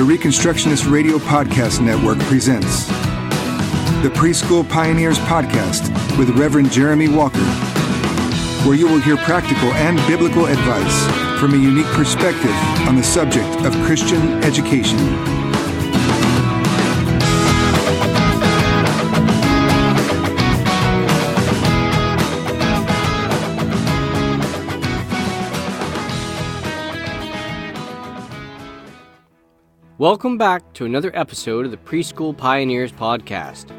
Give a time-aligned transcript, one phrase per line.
[0.00, 2.86] the Reconstructionist Radio Podcast Network presents
[4.02, 7.44] the Preschool Pioneers Podcast with Reverend Jeremy Walker,
[8.64, 12.54] where you will hear practical and biblical advice from a unique perspective
[12.88, 14.96] on the subject of Christian education.
[30.00, 33.70] Welcome back to another episode of the Preschool Pioneers Podcast.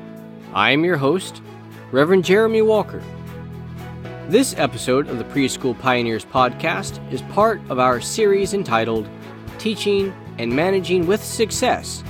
[0.54, 1.42] I am your host,
[1.92, 3.02] Reverend Jeremy Walker.
[4.30, 9.10] This episode of the Preschool Pioneers Podcast is part of our series entitled
[9.58, 12.04] Teaching and Managing with Success.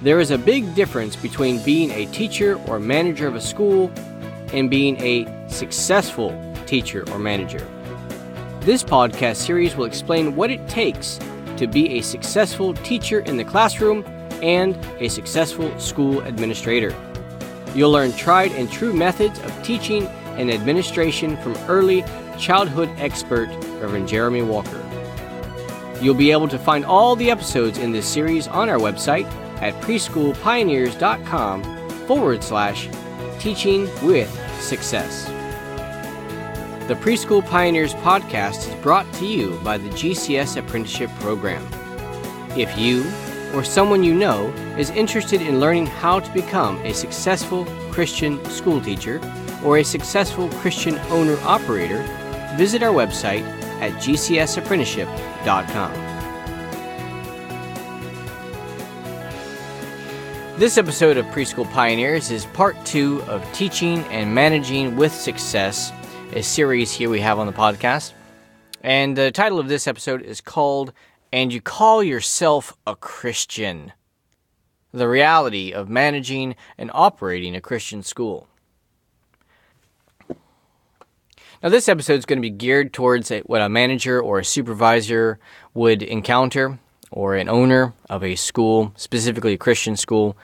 [0.00, 3.90] There is a big difference between being a teacher or manager of a school
[4.52, 6.30] and being a successful
[6.64, 7.68] teacher or manager.
[8.60, 11.18] This podcast series will explain what it takes
[11.56, 14.04] to be a successful teacher in the classroom
[14.42, 16.94] and a successful school administrator.
[17.74, 20.06] You'll learn tried and true methods of teaching
[20.36, 22.04] and administration from early
[22.38, 23.48] childhood expert
[23.80, 24.80] Reverend Jeremy Walker.
[26.00, 29.24] You'll be able to find all the episodes in this series on our website
[29.62, 32.88] at preschoolpioneers.com forward slash
[33.38, 34.28] teaching with
[34.60, 35.33] success.
[36.86, 41.66] The Preschool Pioneers podcast is brought to you by the GCS Apprenticeship Program.
[42.58, 43.10] If you
[43.54, 48.82] or someone you know is interested in learning how to become a successful Christian school
[48.82, 49.18] teacher
[49.64, 52.02] or a successful Christian owner operator,
[52.58, 53.44] visit our website
[53.80, 55.92] at gcsapprenticeship.com.
[60.58, 65.90] This episode of Preschool Pioneers is part two of Teaching and Managing with Success
[66.42, 68.12] series here we have on the podcast.
[68.82, 70.92] And the title of this episode is called
[71.32, 73.92] And You Call Yourself a Christian
[74.92, 78.48] The Reality of Managing and Operating a Christian School.
[81.62, 85.38] Now, this episode is going to be geared towards what a manager or a supervisor
[85.72, 86.78] would encounter,
[87.10, 90.36] or an owner of a school, specifically a Christian school,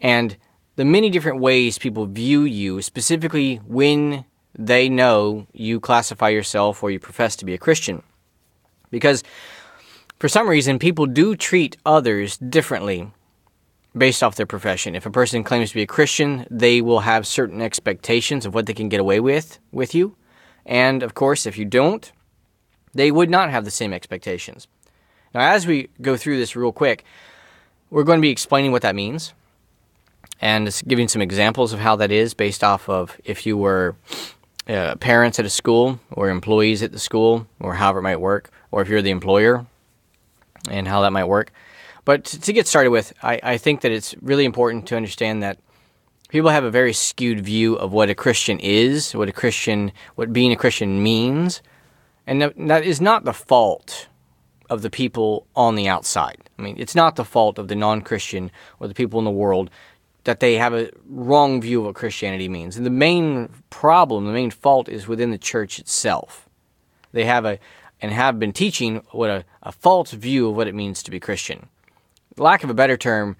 [0.00, 0.36] and
[0.76, 4.24] the many different ways people view you, specifically when
[4.54, 8.02] they know you classify yourself or you profess to be a Christian.
[8.90, 9.22] Because
[10.18, 13.10] for some reason, people do treat others differently
[13.96, 14.94] based off their profession.
[14.94, 18.66] If a person claims to be a Christian, they will have certain expectations of what
[18.66, 20.16] they can get away with with you.
[20.66, 22.10] And of course, if you don't,
[22.94, 24.66] they would not have the same expectations.
[25.34, 27.04] Now, as we go through this real quick,
[27.90, 29.34] we're going to be explaining what that means
[30.40, 33.96] and giving some examples of how that is based off of if you were
[34.68, 38.50] uh, parents at a school or employees at the school or however it might work,
[38.70, 39.66] or if you're the employer
[40.70, 41.52] and how that might work.
[42.04, 45.58] But to get started with, I, I think that it's really important to understand that
[46.28, 50.32] people have a very skewed view of what a Christian is, what a Christian, what
[50.32, 51.62] being a Christian means,
[52.26, 54.08] and that is not the fault
[54.70, 56.50] of the people on the outside.
[56.58, 58.50] I mean, it's not the fault of the non-Christian
[58.80, 59.70] or the people in the world
[60.28, 62.76] that they have a wrong view of what Christianity means.
[62.76, 66.46] And the main problem, the main fault is within the church itself.
[67.12, 67.58] They have a
[68.02, 71.18] and have been teaching what a, a false view of what it means to be
[71.18, 71.70] Christian.
[72.36, 73.38] Lack of a better term,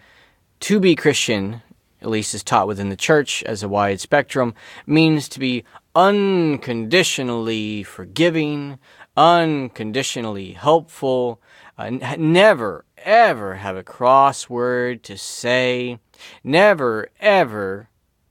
[0.60, 1.60] to be Christian,
[2.00, 4.54] at least is taught within the church as a wide spectrum,
[4.86, 8.78] means to be unconditionally forgiving,
[9.14, 11.38] unconditionally helpful,
[11.76, 15.98] uh, never, ever have a cross word to say,
[16.42, 17.88] Never, ever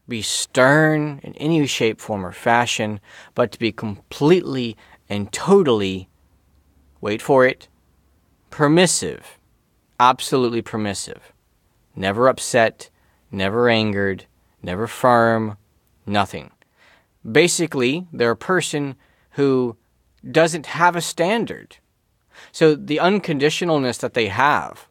[0.08, 3.00] be stern in any shape, form, or fashion,
[3.36, 4.78] but to be completely
[5.10, 6.10] and totally,
[7.02, 7.68] wait for it,
[8.50, 9.38] permissive.
[10.00, 11.34] Absolutely permissive.
[11.96, 12.90] Never upset,
[13.32, 14.26] never angered,
[14.62, 15.58] never firm,
[16.06, 16.52] nothing.
[17.30, 18.96] Basically, they're a person
[19.32, 19.76] who
[20.30, 21.78] doesn't have a standard.
[22.52, 24.88] So the unconditionalness that they have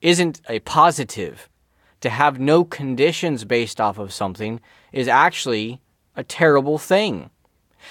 [0.00, 1.48] isn't a positive
[2.00, 4.60] to have no conditions based off of something
[4.92, 5.80] is actually
[6.16, 7.30] a terrible thing.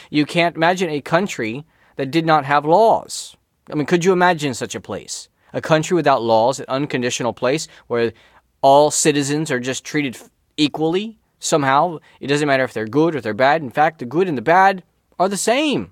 [0.09, 1.65] You can't imagine a country
[1.95, 3.36] that did not have laws.
[3.71, 5.30] I mean, could you imagine such a place?
[5.54, 8.13] A country without laws, an unconditional place where
[8.62, 10.18] all citizens are just treated
[10.56, 12.00] equally somehow.
[12.19, 13.62] It doesn't matter if they're good or they're bad.
[13.62, 14.83] In fact, the good and the bad
[15.19, 15.92] are the same.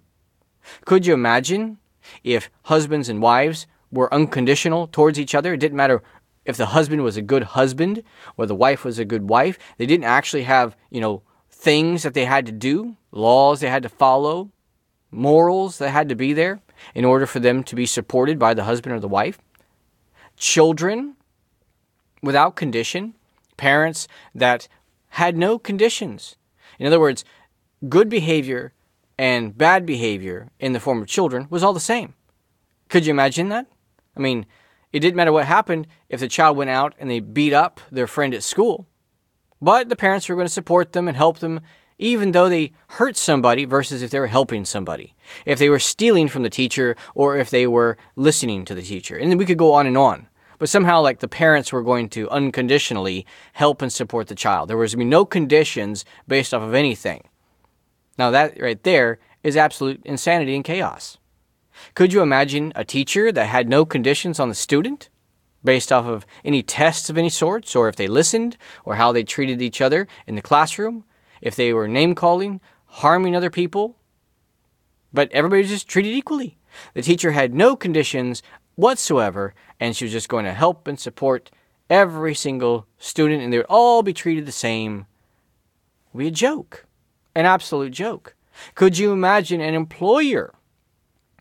[0.85, 1.77] Could you imagine
[2.23, 5.53] if husbands and wives were unconditional towards each other?
[5.53, 6.03] It didn't matter
[6.45, 8.03] if the husband was a good husband
[8.37, 12.13] or the wife was a good wife, they didn't actually have, you know, things that
[12.13, 14.51] they had to do, laws they had to follow,
[15.11, 16.59] morals that had to be there
[16.93, 19.39] in order for them to be supported by the husband or the wife.
[20.37, 21.15] children
[22.21, 23.13] without condition,
[23.57, 24.67] parents that
[25.09, 26.35] had no conditions.
[26.79, 27.23] In other words,
[27.87, 28.73] good behavior
[29.17, 32.15] and bad behavior in the form of children was all the same.
[32.89, 33.67] Could you imagine that?
[34.15, 34.45] I mean,
[34.95, 38.07] it didn't matter what happened if the child went out and they beat up their
[38.07, 38.87] friend at school.
[39.61, 41.59] But the parents were going to support them and help them
[41.97, 45.13] even though they hurt somebody versus if they were helping somebody.
[45.45, 49.17] If they were stealing from the teacher or if they were listening to the teacher.
[49.17, 50.29] And we could go on and on.
[50.59, 54.69] But somehow, like the parents were going to unconditionally help and support the child.
[54.69, 57.27] There was to be no conditions based off of anything.
[58.17, 61.17] Now, that right there is absolute insanity and chaos.
[61.93, 65.09] Could you imagine a teacher that had no conditions on the student
[65.63, 69.23] based off of any tests of any sorts, or if they listened, or how they
[69.23, 71.03] treated each other in the classroom,
[71.41, 73.97] if they were name calling, harming other people?
[75.11, 76.57] But everybody was just treated equally.
[76.93, 78.43] The teacher had no conditions
[78.75, 81.49] whatsoever, and she was just going to help and support
[81.89, 85.07] every single student, and they would all be treated the same.
[86.07, 86.85] It would be a joke,
[87.33, 88.35] an absolute joke.
[88.75, 90.53] Could you imagine an employer,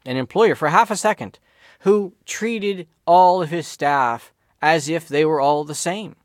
[0.05, 1.39] an employer for half a second,
[1.81, 6.17] who treated all of his staff as if they were all the same?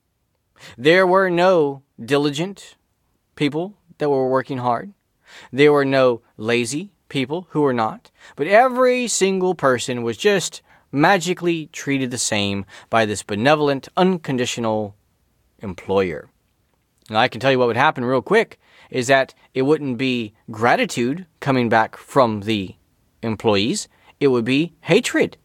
[0.78, 2.76] There were no diligent
[3.36, 4.94] people that were working hard.
[5.52, 8.12] There were no lazy people who were not.
[8.36, 10.62] But every single person was just
[10.92, 14.96] magically treated the same by this benevolent, unconditional
[15.60, 16.30] employer.
[17.10, 18.60] Now, I can tell you what would happen real quick
[18.90, 22.76] is that it wouldn't be gratitude coming back from the
[23.22, 23.88] employees,
[24.20, 25.38] it would be hatred.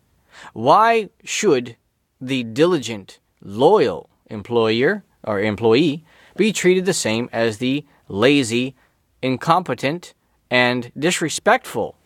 [0.52, 1.76] Why should
[2.20, 6.04] the diligent, loyal employer or employee
[6.36, 8.74] be treated the same as the lazy,
[9.22, 10.14] incompetent,
[10.50, 11.96] and disrespectful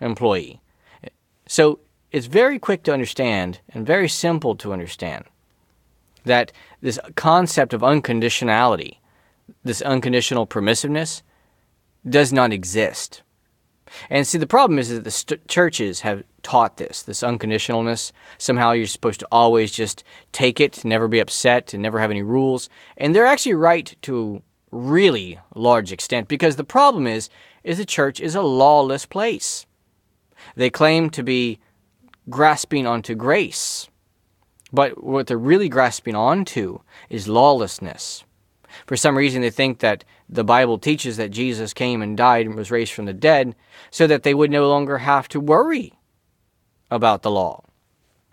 [0.00, 0.60] employee?
[1.46, 1.80] So
[2.12, 5.24] it's very quick to understand and very simple to understand
[6.24, 8.98] that this concept of unconditionality,
[9.64, 11.22] this unconditional permissiveness,
[12.08, 13.22] does not exist.
[14.10, 18.12] And see, the problem is that the st- churches have taught this, this unconditionalness.
[18.38, 22.22] Somehow you're supposed to always just take it, never be upset, and never have any
[22.22, 22.68] rules.
[22.96, 27.28] And they're actually right to really large extent because the problem is,
[27.64, 29.66] is the church is a lawless place.
[30.54, 31.58] They claim to be
[32.30, 33.88] grasping onto grace.
[34.72, 38.24] But what they're really grasping onto is lawlessness.
[38.86, 42.54] For some reason, they think that the Bible teaches that Jesus came and died and
[42.54, 43.54] was raised from the dead
[43.90, 45.94] so that they would no longer have to worry
[46.90, 47.64] about the law.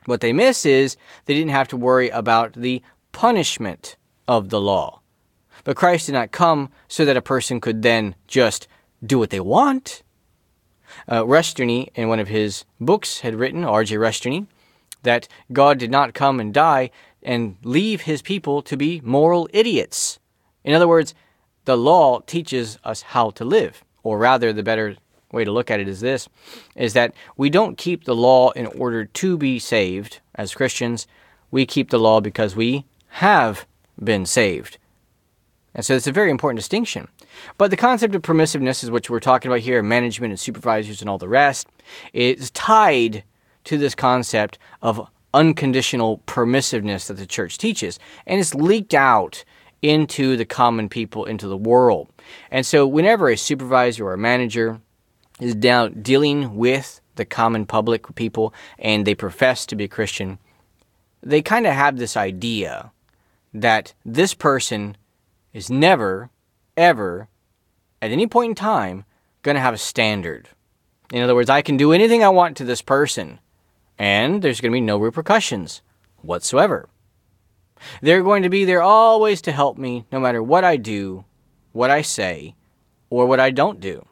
[0.05, 2.81] What they miss is they didn't have to worry about the
[3.11, 3.97] punishment
[4.27, 5.01] of the law.
[5.63, 8.67] But Christ did not come so that a person could then just
[9.03, 10.03] do what they want.
[11.07, 13.95] Uh, in one of his books, had written, R.J.
[13.95, 14.47] Rushdoony,
[15.03, 16.91] that God did not come and die
[17.23, 20.19] and leave his people to be moral idiots.
[20.65, 21.13] In other words,
[21.63, 24.97] the law teaches us how to live, or rather, the better
[25.31, 26.27] way to look at it is this
[26.75, 31.07] is that we don't keep the law in order to be saved as Christians.
[31.51, 33.65] We keep the law because we have
[34.03, 34.77] been saved.
[35.73, 37.09] And so it's a very important distinction.
[37.57, 41.09] But the concept of permissiveness is what we're talking about here, management and supervisors and
[41.09, 41.67] all the rest,
[42.13, 43.23] is tied
[43.65, 47.99] to this concept of unconditional permissiveness that the church teaches.
[48.25, 49.43] And it's leaked out
[49.81, 52.07] into the common people, into the world.
[52.51, 54.81] And so whenever a supervisor or a manager
[55.39, 60.39] is down dealing with the common public people and they profess to be Christian,
[61.21, 62.91] they kind of have this idea
[63.53, 64.97] that this person
[65.53, 66.29] is never,
[66.75, 67.29] ever,
[68.01, 69.05] at any point in time,
[69.41, 70.49] going to have a standard.
[71.11, 73.39] In other words, I can do anything I want to this person,
[73.97, 75.81] and there's going to be no repercussions
[76.21, 76.89] whatsoever.
[78.01, 81.25] They're going to be there always to help me, no matter what I do,
[81.71, 82.55] what I say,
[83.09, 84.05] or what I don't do.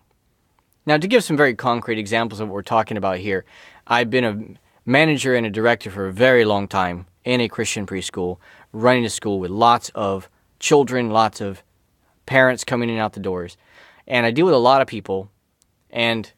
[0.85, 3.45] Now, to give some very concrete examples of what we're talking about here,
[3.87, 7.85] I've been a manager and a director for a very long time in a Christian
[7.85, 8.37] preschool,
[8.73, 10.29] running a school with lots of
[10.59, 11.63] children, lots of
[12.25, 13.57] parents coming in and out the doors.
[14.07, 15.31] And I deal with a lot of people,
[15.89, 16.31] and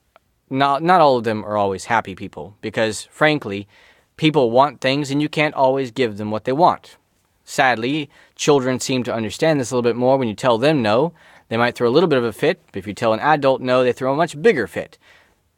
[0.49, 3.67] not, not all of them are always happy people because, frankly,
[4.15, 6.97] people want things and you can't always give them what they want.
[7.45, 11.13] Sadly, children seem to understand this a little bit more when you tell them no.
[11.47, 13.61] They might throw a little bit of a fit, but if you tell an adult
[13.61, 14.97] no, they throw a much bigger fit.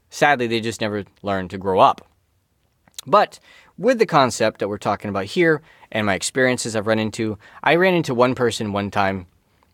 [0.10, 2.06] Sadly, they just never learn to grow up.
[3.06, 3.39] But
[3.77, 7.75] with the concept that we're talking about here and my experiences I've run into, I
[7.75, 9.27] ran into one person one time,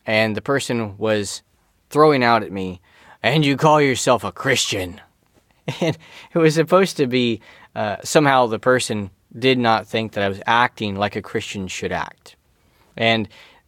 [0.06, 1.42] and the person was
[1.90, 2.80] throwing out at me,
[3.24, 5.02] and you call yourself a Christian.
[5.80, 5.98] And
[6.34, 7.40] it was supposed to be
[7.74, 11.92] uh, somehow the person did not think that I was acting like a Christian should
[11.92, 12.36] act.
[12.96, 13.28] And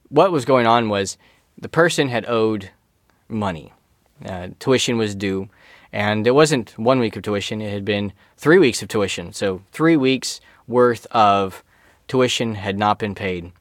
[0.10, 1.18] what was going on was
[1.58, 2.70] the person had owed
[3.28, 3.74] money.
[4.24, 5.50] Uh, tuition was due,
[5.92, 9.34] and it wasn't one week of tuition, it had been three weeks of tuition.
[9.34, 11.64] So, three weeks worth of
[12.08, 13.52] tuition had not been paid.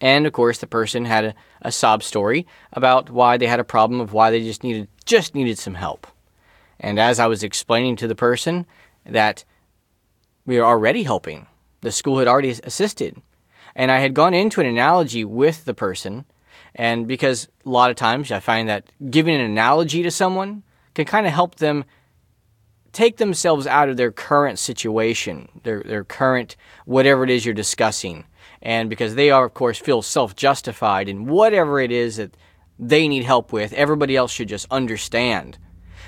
[0.00, 3.64] And of course, the person had a, a sob story about why they had a
[3.64, 6.06] problem of why they just needed just needed some help.
[6.80, 8.66] And as I was explaining to the person
[9.06, 9.44] that
[10.46, 11.46] we were already helping,
[11.80, 13.20] the school had already assisted,
[13.74, 16.24] and I had gone into an analogy with the person,
[16.74, 20.62] and because a lot of times I find that giving an analogy to someone
[20.94, 21.84] can kind of help them
[22.92, 28.24] take themselves out of their current situation, their, their current whatever it is you're discussing.
[28.62, 32.36] And because they are, of course, feel self justified in whatever it is that
[32.78, 35.58] they need help with, everybody else should just understand.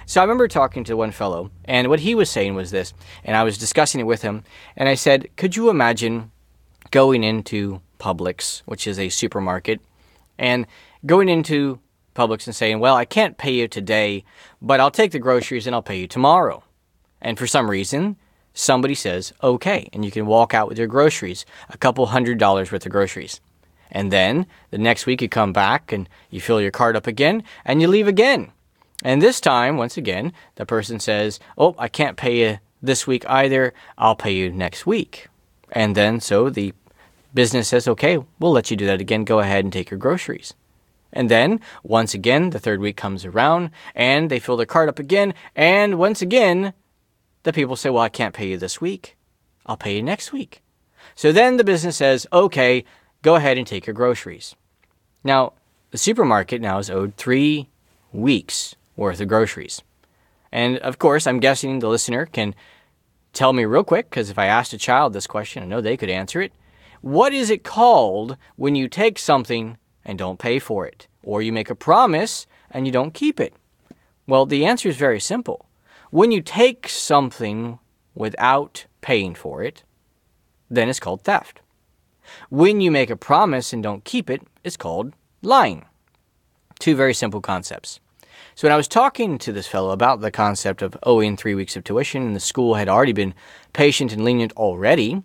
[0.09, 2.95] So I remember talking to one fellow, and what he was saying was this,
[3.25, 4.45] and I was discussing it with him,
[4.77, 6.31] and I said, Could you imagine
[6.93, 9.81] going into Publix, which is a supermarket,
[10.39, 10.69] and
[11.05, 11.81] going into
[12.15, 14.25] Publix and saying, Well, I can't pay you today,
[14.63, 16.63] but I'll take the groceries and I'll pay you tomorrow.
[17.21, 18.17] And for some reason,
[18.55, 22.71] somebody says, Okay, and you can walk out with your groceries, a couple hundred dollars
[22.71, 23.41] worth of groceries.
[23.91, 27.43] And then the next week you come back and you fill your card up again
[27.65, 28.53] and you leave again.
[29.07, 33.25] And this time, once again, the person says, Oh, I can't pay you this week
[33.29, 33.73] either.
[33.97, 35.29] I'll pay you next week.
[35.71, 36.75] And then so the
[37.33, 39.23] business says, Okay, we'll let you do that again.
[39.23, 40.55] Go ahead and take your groceries.
[41.13, 44.99] And then, once again, the third week comes around and they fill their card up
[44.99, 45.35] again.
[45.55, 46.75] And once again,
[47.45, 49.17] the people say, Well, I can't pay you this week.
[49.67, 50.63] I'll pay you next week.
[51.15, 52.85] So then the business says, Okay,
[53.23, 54.57] go ahead and take your groceries.
[55.23, 55.53] Now,
[55.93, 57.69] the supermarket now is owed three
[58.13, 59.83] weeks worth of groceries.
[60.51, 62.55] And of course, I'm guessing the listener can
[63.33, 65.97] tell me real quick, because if I asked a child this question, I know they
[65.97, 66.53] could answer it.
[67.03, 71.07] What is it called when you take something and don't pay for it?
[71.23, 73.55] Or you make a promise and you don't keep it?
[74.27, 75.67] Well, the answer is very simple.
[76.11, 77.79] When you take something
[78.15, 79.83] without paying for it,
[80.71, 81.61] then it's called theft.
[82.49, 85.13] When you make a promise and don't keep it, it's called
[85.43, 85.85] lying.
[86.79, 88.01] Two very simple concepts.
[88.57, 91.55] So when I was talking to this fellow about the concept of oh, owing three
[91.55, 93.35] weeks of tuition, and the school had already been
[93.75, 95.23] patient and lenient already,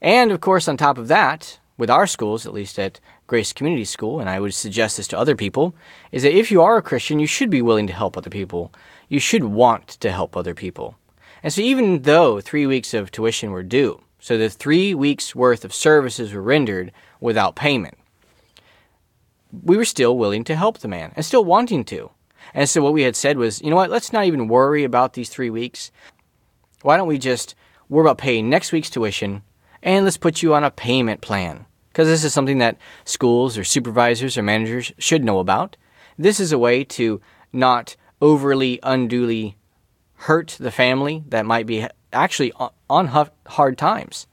[0.00, 3.84] and of course, on top of that, with our schools, at least at Grace Community
[3.84, 5.74] School, and I would suggest this to other people,
[6.10, 8.72] is that if you are a Christian, you should be willing to help other people.
[9.10, 10.96] You should want to help other people.
[11.42, 15.66] And so even though three weeks of tuition were due, so the three weeks worth
[15.66, 17.98] of services were rendered without payment,
[19.52, 22.10] we were still willing to help the man and still wanting to.
[22.54, 25.14] And so what we had said was, you know what, let's not even worry about
[25.14, 25.90] these three weeks.
[26.82, 27.54] Why don't we just
[27.88, 29.42] worry about paying next week's tuition
[29.82, 31.66] and let's put you on a payment plan?
[31.88, 35.76] Because this is something that schools or supervisors or managers should know about.
[36.18, 37.20] This is a way to
[37.52, 39.56] not overly, unduly
[40.14, 42.52] hurt the family that might be actually
[42.88, 44.26] on hard times.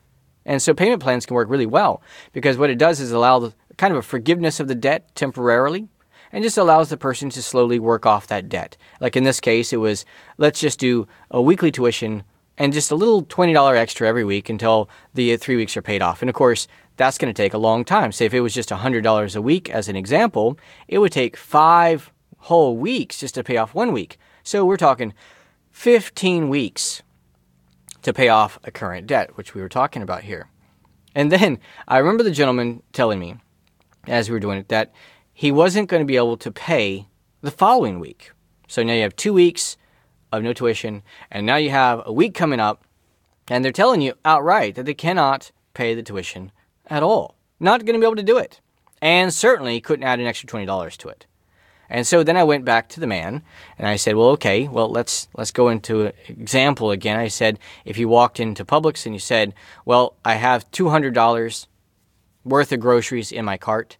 [0.45, 2.01] And so payment plans can work really well
[2.33, 5.87] because what it does is allow kind of a forgiveness of the debt temporarily
[6.31, 8.77] and just allows the person to slowly work off that debt.
[8.99, 10.05] Like in this case, it was
[10.37, 12.23] let's just do a weekly tuition
[12.57, 16.01] and just a little $20 extra every week until the uh, three weeks are paid
[16.01, 16.21] off.
[16.21, 16.67] And of course,
[16.97, 18.11] that's going to take a long time.
[18.11, 22.11] Say if it was just $100 a week, as an example, it would take five
[22.39, 24.17] whole weeks just to pay off one week.
[24.43, 25.13] So we're talking
[25.71, 27.01] 15 weeks
[28.01, 30.49] to pay off a current debt, which we were talking about here.
[31.15, 33.37] And then I remember the gentleman telling me,
[34.07, 34.93] as we were doing it, that
[35.39, 37.07] he wasn't going to be able to pay
[37.39, 38.33] the following week.
[38.67, 39.77] So now you have two weeks
[40.33, 42.83] of no tuition, and now you have a week coming up,
[43.47, 46.51] and they're telling you outright that they cannot pay the tuition
[46.87, 47.35] at all.
[47.57, 48.59] Not going to be able to do it.
[49.01, 51.25] And certainly couldn't add an extra $20 to it.
[51.89, 53.41] And so then I went back to the man
[53.77, 57.57] and I said, "Well, okay, well let's let's go into an example again." I said,
[57.85, 59.55] "If you walked into Publix and you said,
[59.85, 61.67] "Well, I have $200
[62.43, 63.97] worth of groceries in my cart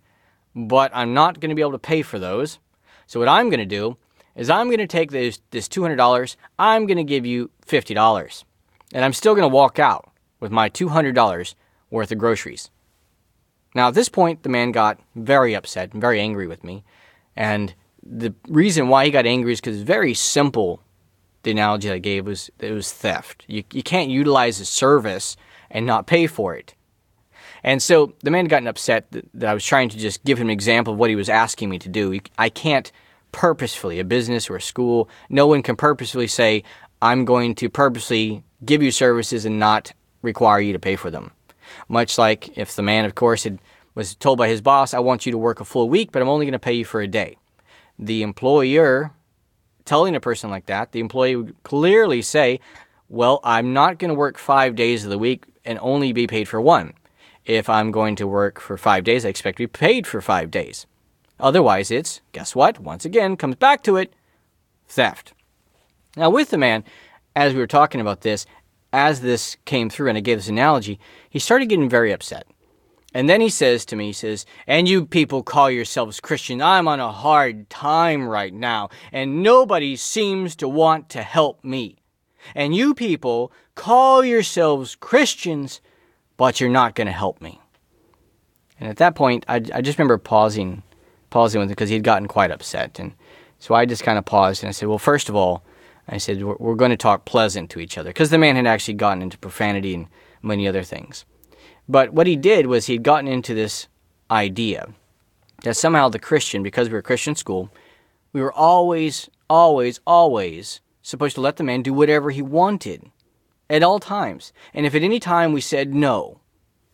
[0.68, 2.60] but I'm not going to be able to pay for those.
[3.08, 3.98] So what I'm going to do
[4.36, 8.44] is I'm going to take this, this $200, I'm going to give you $50.
[8.94, 11.56] And I'm still going to walk out with my $200
[11.90, 12.70] worth of groceries.
[13.76, 16.84] Now, at this point, the man got very upset and very angry with me.
[17.36, 20.82] And the reason why he got angry is because very simple.
[21.44, 23.46] The analogy I gave was it was theft.
[23.48, 25.38] You, you can't utilize a service
[25.70, 26.74] and not pay for it.
[27.64, 30.38] And so the man had gotten upset that, that I was trying to just give
[30.38, 32.20] him an example of what he was asking me to do.
[32.38, 32.92] I can't
[33.32, 36.64] purposefully, a business or a school, no one can purposefully say,
[37.02, 41.32] I'm going to purposely give you services and not require you to pay for them.
[41.88, 43.60] Much like if the man, of course, had,
[43.96, 46.30] was told by his boss, I want you to work a full week, but I'm
[46.30, 47.38] only going to pay you for a day.
[47.98, 49.12] The employer
[49.86, 52.60] telling a person like that, the employee would clearly say,
[53.08, 56.48] Well, I'm not going to work five days of the week and only be paid
[56.48, 56.94] for one.
[57.50, 60.52] If I'm going to work for five days, I expect to be paid for five
[60.52, 60.86] days.
[61.40, 62.80] Otherwise, it's, guess what?
[62.80, 64.14] Once again, comes back to it
[64.88, 65.34] theft.
[66.16, 66.84] Now, with the man,
[67.36, 68.46] as we were talking about this,
[68.94, 72.46] as this came through and I gave this analogy, he started getting very upset.
[73.16, 76.62] And then he says to me, he says, And you people call yourselves Christian.
[76.62, 81.98] I'm on a hard time right now, and nobody seems to want to help me.
[82.54, 85.82] And you people call yourselves Christians,
[86.40, 87.60] but you're not going to help me.
[88.80, 90.84] And at that point, I, I just remember pausing,
[91.32, 92.98] pausing with him because he had gotten quite upset.
[92.98, 93.14] And
[93.60, 95.66] so I just kind of paused and I said, Well, first of all,
[96.08, 98.68] I said, We're, we're going to talk pleasant to each other because the man had
[98.68, 100.08] actually gotten into profanity and
[100.42, 101.26] many other things.
[101.90, 103.90] But what he did was he'd gotten into this
[104.32, 104.88] idea
[105.64, 107.70] that somehow the Christian, because we were a Christian school,
[108.32, 113.12] we were always, always, always supposed to let the man do whatever he wanted
[113.70, 114.52] at all times.
[114.74, 116.40] And if at any time we said no,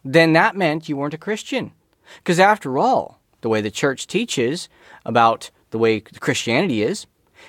[0.03, 1.72] then that meant you weren't a Christian.
[2.17, 4.70] Because after all, the way the church teaches
[5.05, 7.08] about the way Christianity is,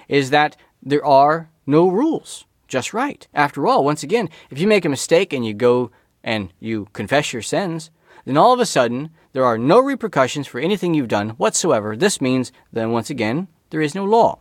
[0.08, 3.26] is that there are no rules, just right.
[3.34, 5.90] After all, once again, if you make a mistake and you go
[6.22, 7.90] and you confess your sins,
[8.24, 11.96] then all of a sudden there are no repercussions for anything you've done whatsoever.
[11.96, 14.40] This means then once again there is no law.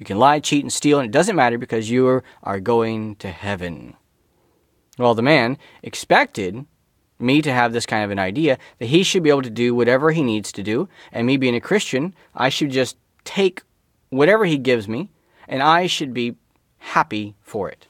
[0.00, 3.28] You can lie, cheat, and steal, and it doesn't matter because you are going to
[3.28, 3.96] heaven.
[4.98, 6.64] Well, the man expected
[7.18, 9.74] me to have this kind of an idea that he should be able to do
[9.74, 13.62] whatever he needs to do, and me being a Christian, I should just take
[14.08, 15.10] whatever he gives me,
[15.46, 16.36] and I should be
[16.78, 17.86] happy for it.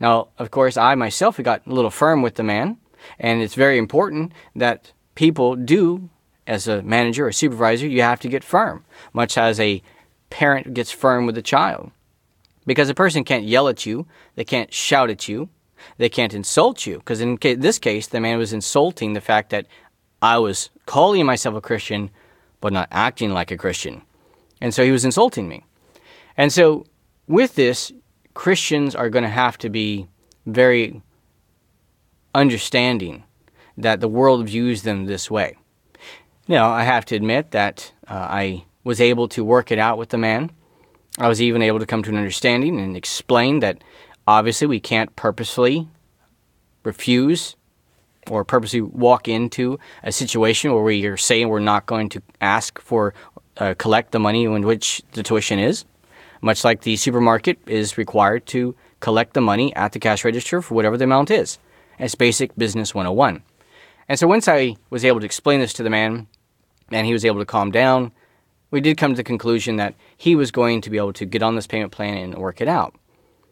[0.00, 2.78] Now, of course, I myself got a little firm with the man,
[3.20, 6.10] and it's very important that people do,
[6.44, 9.80] as a manager or supervisor, you have to get firm, much as a
[10.30, 11.90] parent gets firm with the child.
[12.66, 15.48] Because a person can't yell at you, they can't shout at you,
[15.98, 16.98] they can't insult you.
[16.98, 19.66] Because in this case, the man was insulting the fact that
[20.22, 22.10] I was calling myself a Christian,
[22.60, 24.02] but not acting like a Christian.
[24.60, 25.64] And so he was insulting me.
[26.36, 26.86] And so
[27.26, 27.92] with this,
[28.34, 30.08] Christians are going to have to be
[30.46, 31.02] very
[32.34, 33.24] understanding
[33.76, 35.56] that the world views them this way.
[36.46, 40.10] Now, I have to admit that uh, I was able to work it out with
[40.10, 40.50] the man.
[41.18, 43.82] I was even able to come to an understanding and explain that
[44.26, 45.88] obviously we can't purposefully
[46.82, 47.56] refuse
[48.30, 52.80] or purposely walk into a situation where we are saying we're not going to ask
[52.80, 53.12] for
[53.56, 55.84] uh, collect the money in which the tuition is
[56.40, 60.74] much like the supermarket is required to collect the money at the cash register for
[60.74, 61.58] whatever the amount is.
[61.98, 63.42] It's basic business 101.
[64.08, 66.26] And so once I was able to explain this to the man
[66.90, 68.12] and he was able to calm down,
[68.70, 71.42] we did come to the conclusion that he was going to be able to get
[71.42, 72.94] on this payment plan and work it out.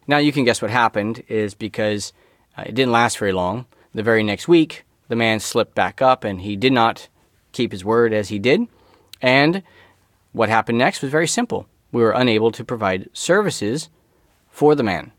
[0.07, 2.12] Now you can guess what happened is because
[2.57, 3.66] uh, it didn't last very long.
[3.94, 7.09] The very next week, the man slipped back up and he did not
[7.52, 8.66] keep his word as he did.
[9.20, 9.62] And
[10.33, 13.88] what happened next was very simple we were unable to provide services
[14.50, 15.12] for the man.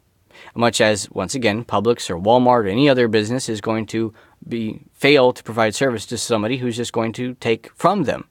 [0.55, 4.13] Much as, once again, Publix or Walmart or any other business is going to
[4.47, 8.25] be fail to provide service to somebody who's just going to take from them.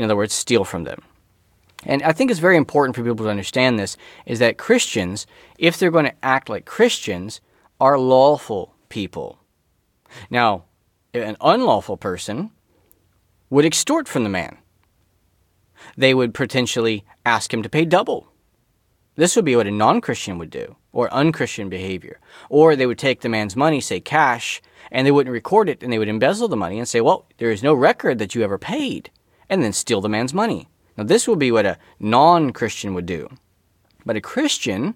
[0.00, 1.02] In other words, steal from them.
[1.84, 5.26] And I think it's very important for people to understand this is that Christians,
[5.58, 7.42] if they're going to act like Christians,
[7.78, 9.38] are lawful people.
[10.30, 10.64] Now,
[11.12, 12.50] an unlawful person
[13.50, 14.56] would extort from the man
[15.98, 18.32] they would potentially ask him to pay double.
[19.16, 22.20] This would be what a non Christian would do, or unchristian behavior.
[22.48, 25.92] Or they would take the man's money, say cash, and they wouldn't record it, and
[25.92, 28.56] they would embezzle the money and say, Well, there is no record that you ever
[28.56, 29.10] paid,
[29.50, 30.68] and then steal the man's money.
[30.96, 33.28] Now, this would be what a non Christian would do.
[34.06, 34.94] But a Christian,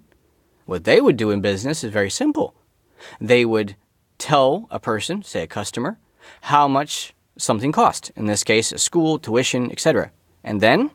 [0.65, 2.55] what they would do in business is very simple.
[3.21, 3.77] They would
[4.17, 5.99] tell a person, say a customer,
[6.43, 8.13] how much something cost.
[8.17, 10.13] In this case, a school, tuition, etc.
[10.43, 10.91] And then,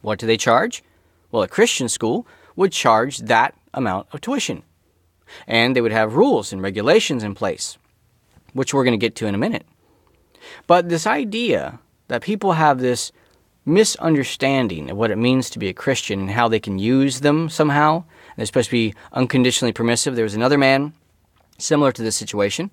[0.00, 0.82] what do they charge?
[1.30, 4.62] Well, a Christian school would charge that amount of tuition.
[5.46, 7.76] And they would have rules and regulations in place,
[8.54, 9.66] which we're going to get to in a minute.
[10.66, 13.12] But this idea that people have this
[13.64, 17.48] misunderstanding of what it means to be a Christian and how they can use them
[17.48, 18.04] somehow,
[18.36, 20.16] they're supposed to be unconditionally permissive.
[20.16, 20.94] There was another man
[21.58, 22.70] similar to this situation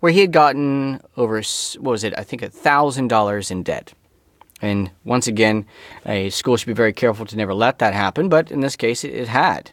[0.00, 1.42] where he had gotten over,
[1.78, 3.92] what was it, I think $1,000 in debt.
[4.60, 5.66] And once again,
[6.06, 9.04] a school should be very careful to never let that happen, but in this case,
[9.04, 9.72] it had.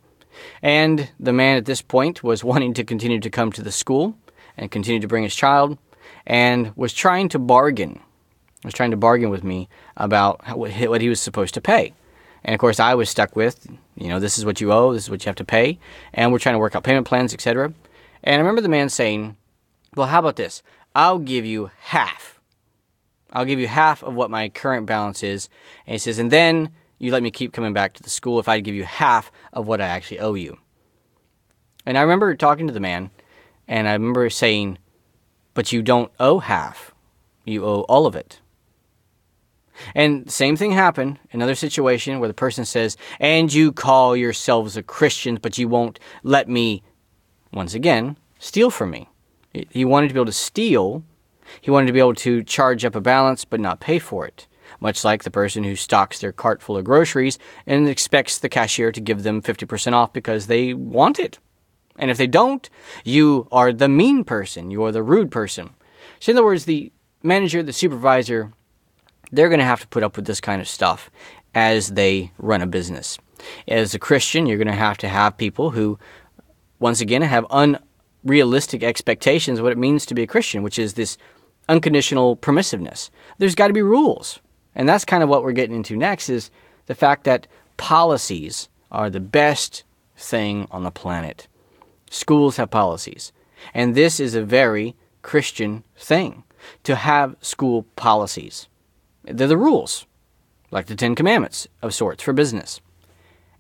[0.61, 4.15] And the man at this point was wanting to continue to come to the school,
[4.59, 5.77] and continue to bring his child
[6.27, 7.99] and was trying to bargain.
[8.63, 11.93] Was trying to bargain with me about what he was supposed to pay.
[12.43, 15.03] And of course, I was stuck with, you know, this is what you owe, this
[15.03, 15.79] is what you have to pay,
[16.13, 17.73] and we're trying to work out payment plans, etc.
[18.23, 19.37] And I remember the man saying,
[19.95, 20.61] "Well, how about this?
[20.95, 22.39] I'll give you half.
[23.31, 25.49] I'll give you half of what my current balance is."
[25.85, 28.49] And he says, "And then you let me keep coming back to the school if
[28.49, 30.57] I give you half of what I actually owe you."
[31.85, 33.09] And I remember talking to the man,
[33.67, 34.77] and I remember saying,
[35.53, 36.93] But you don't owe half,
[37.45, 38.39] you owe all of it.
[39.95, 44.83] And same thing happened, another situation where the person says, And you call yourselves a
[44.83, 46.83] Christian, but you won't let me,
[47.51, 49.09] once again, steal from me.
[49.53, 51.03] He wanted to be able to steal.
[51.61, 54.47] He wanted to be able to charge up a balance but not pay for it
[54.79, 58.91] much like the person who stocks their cart full of groceries and expects the cashier
[58.91, 61.39] to give them 50% off because they want it.
[61.97, 62.69] And if they don't,
[63.03, 64.71] you are the mean person.
[64.71, 65.71] You are the rude person.
[66.19, 66.91] So, in other words, the
[67.23, 68.53] manager, the supervisor,
[69.31, 71.09] they're going to have to put up with this kind of stuff
[71.55, 73.17] as they run a business.
[73.67, 75.97] As a Christian, you're going to have to have people who,
[76.79, 80.93] once again, have unrealistic expectations of what it means to be a Christian, which is
[80.93, 81.17] this
[81.67, 83.09] unconditional permissiveness.
[83.37, 84.39] There's got to be rules.
[84.75, 86.51] And that's kind of what we're getting into next is
[86.85, 89.83] the fact that policies are the best
[90.15, 91.47] thing on the planet.
[92.09, 93.31] Schools have policies.
[93.73, 96.43] And this is a very Christian thing
[96.83, 98.67] to have school policies.
[99.29, 100.05] They're the rules,
[100.71, 102.81] like the Ten Commandments of sorts for business.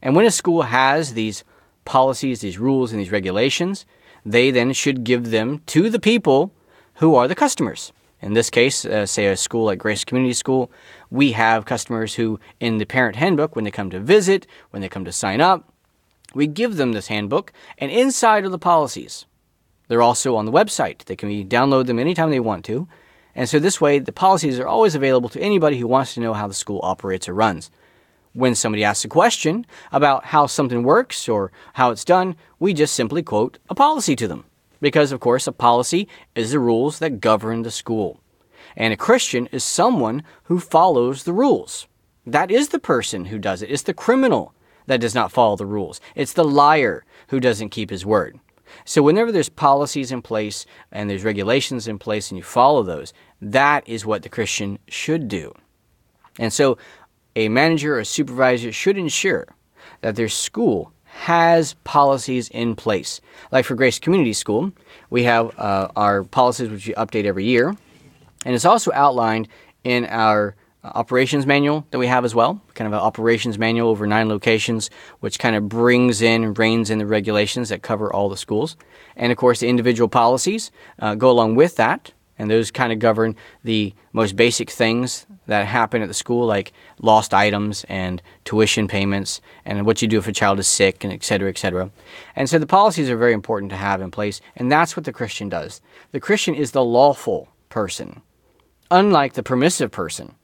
[0.01, 1.43] And when a school has these
[1.85, 3.85] policies, these rules, and these regulations,
[4.25, 6.51] they then should give them to the people
[6.95, 7.91] who are the customers.
[8.21, 10.71] In this case, uh, say a school like Grace Community School,
[11.09, 14.89] we have customers who, in the parent handbook, when they come to visit, when they
[14.89, 15.71] come to sign up,
[16.33, 19.25] we give them this handbook, and inside are the policies.
[19.87, 21.05] They're also on the website.
[21.05, 22.87] They can download them anytime they want to.
[23.35, 26.33] And so this way, the policies are always available to anybody who wants to know
[26.33, 27.71] how the school operates or runs.
[28.33, 32.95] When somebody asks a question about how something works or how it's done, we just
[32.95, 34.45] simply quote a policy to them.
[34.81, 38.21] Because, of course, a policy is the rules that govern the school.
[38.75, 41.87] And a Christian is someone who follows the rules.
[42.25, 43.71] That is the person who does it.
[43.71, 44.53] It's the criminal
[44.85, 45.99] that does not follow the rules.
[46.15, 48.39] It's the liar who doesn't keep his word.
[48.85, 53.13] So, whenever there's policies in place and there's regulations in place and you follow those,
[53.41, 55.53] that is what the Christian should do.
[56.37, 56.77] And so,
[57.35, 59.47] a manager or supervisor should ensure
[60.01, 63.19] that their school has policies in place.
[63.51, 64.71] Like for Grace Community School,
[65.09, 67.75] we have uh, our policies which we update every year,
[68.45, 69.47] and it's also outlined
[69.83, 74.07] in our operations manual that we have as well, kind of an operations manual over
[74.07, 74.89] nine locations,
[75.19, 78.77] which kind of brings in reins in the regulations that cover all the schools.
[79.15, 82.99] And of course, the individual policies uh, go along with that, and those kind of
[82.99, 88.87] govern the most basic things that happen at the school, like lost items and tuition
[88.87, 91.91] payments, and what you do if a child is sick, and et cetera, et cetera.
[92.37, 95.11] And so the policies are very important to have in place, and that's what the
[95.11, 95.81] Christian does.
[96.11, 98.21] The Christian is the lawful person,
[98.89, 100.35] unlike the permissive person.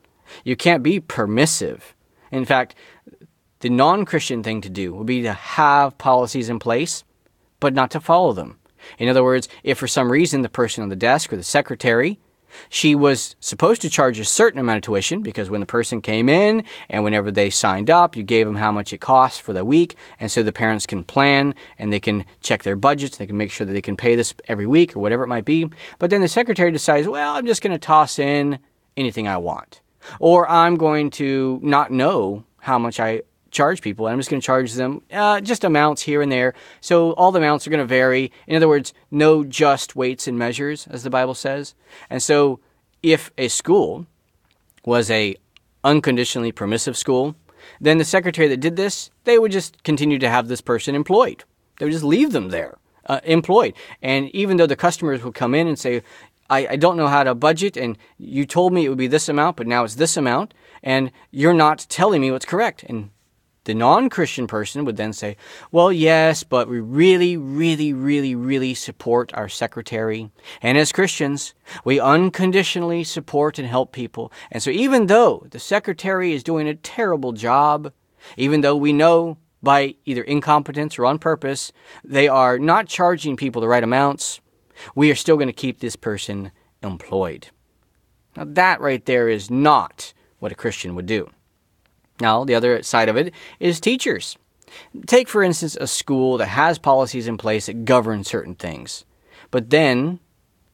[0.43, 1.95] You can't be permissive.
[2.31, 2.75] In fact,
[3.59, 7.03] the non Christian thing to do would be to have policies in place,
[7.59, 8.59] but not to follow them.
[8.99, 12.19] In other words, if for some reason the person on the desk or the secretary
[12.69, 16.29] she was supposed to charge a certain amount of tuition because when the person came
[16.29, 19.65] in and whenever they signed up, you gave them how much it costs for the
[19.65, 19.95] week.
[20.19, 23.17] And so the parents can plan and they can check their budgets.
[23.17, 25.45] They can make sure that they can pay this every week or whatever it might
[25.45, 25.69] be.
[25.99, 28.59] But then the secretary decides, well, I'm just going to toss in
[28.97, 29.81] anything I want
[30.19, 34.45] or I'm going to not know how much I charge people, I'm just going to
[34.45, 36.53] charge them uh, just amounts here and there.
[36.81, 38.31] So all the amounts are going to vary.
[38.47, 41.73] In other words, no just weights and measures, as the Bible says.
[42.09, 42.59] And so,
[43.01, 44.07] if a school
[44.83, 45.35] was a
[45.83, 47.35] unconditionally permissive school,
[47.79, 51.43] then the secretary that did this, they would just continue to have this person employed.
[51.77, 52.77] They would just leave them there.
[53.07, 53.75] Uh, employed.
[54.01, 56.01] And even though the customers would come in and say,
[56.49, 59.29] I, I don't know how to budget, and you told me it would be this
[59.29, 60.53] amount, but now it's this amount,
[60.83, 62.83] and you're not telling me what's correct.
[62.83, 63.09] And
[63.65, 65.37] the non Christian person would then say,
[65.71, 70.29] Well, yes, but we really, really, really, really support our secretary.
[70.61, 71.53] And as Christians,
[71.83, 74.31] we unconditionally support and help people.
[74.51, 77.91] And so, even though the secretary is doing a terrible job,
[78.37, 83.61] even though we know by either incompetence or on purpose they are not charging people
[83.61, 84.39] the right amounts,
[84.93, 87.47] we are still going to keep this person employed.
[88.35, 91.29] Now, that right there is not what a Christian would do.
[92.19, 94.37] Now, the other side of it is teachers.
[95.05, 99.05] Take, for instance, a school that has policies in place that govern certain things,
[99.51, 100.19] but then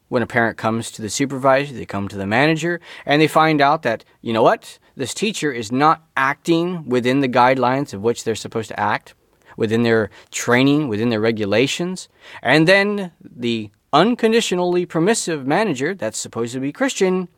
[0.08, 3.62] when a parent comes to the supervisor, they come to the manager, and they find
[3.62, 8.22] out that, you know what, this teacher is not acting within the guidelines of which
[8.22, 9.14] they're supposed to act,
[9.56, 12.10] within their training, within their regulations,
[12.42, 17.28] and then the unconditionally permissive manager, that's supposed to be Christian,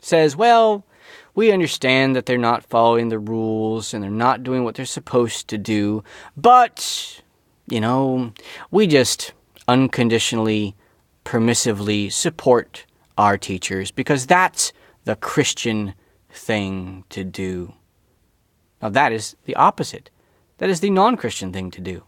[0.00, 0.84] says, well,
[1.34, 5.48] we understand that they're not following the rules and they're not doing what they're supposed
[5.48, 6.02] to do,
[6.36, 7.22] but,
[7.68, 8.32] you know,
[8.70, 9.32] we just
[9.68, 10.74] unconditionally,
[11.24, 12.86] permissively support
[13.18, 14.72] our teachers because that's
[15.04, 15.94] the Christian
[16.30, 17.74] thing to do.
[18.80, 20.10] Now, that is the opposite.
[20.58, 22.04] That is the non Christian thing to do.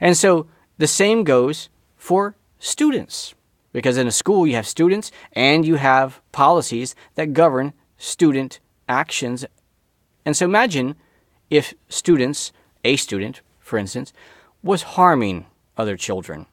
[0.00, 0.46] And so
[0.78, 3.34] the same goes for students.
[3.72, 9.44] Because in a school, you have students and you have policies that govern student actions.
[10.24, 10.94] And so imagine
[11.50, 12.52] if students,
[12.84, 14.12] a student, for instance,
[14.62, 15.46] was harming
[15.76, 16.46] other children.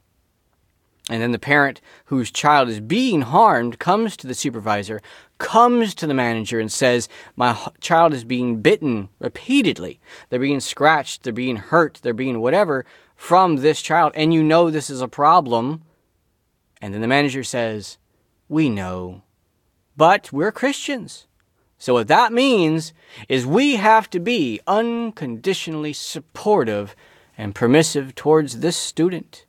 [1.09, 5.01] And then the parent whose child is being harmed comes to the supervisor,
[5.39, 9.99] comes to the manager, and says, My child is being bitten repeatedly.
[10.29, 14.69] They're being scratched, they're being hurt, they're being whatever from this child, and you know
[14.69, 15.81] this is a problem.
[16.81, 17.97] And then the manager says,
[18.47, 19.23] We know,
[19.97, 21.27] but we're Christians.
[21.77, 22.93] So, what that means
[23.29, 26.95] is we have to be unconditionally supportive
[27.37, 29.45] and permissive towards this student.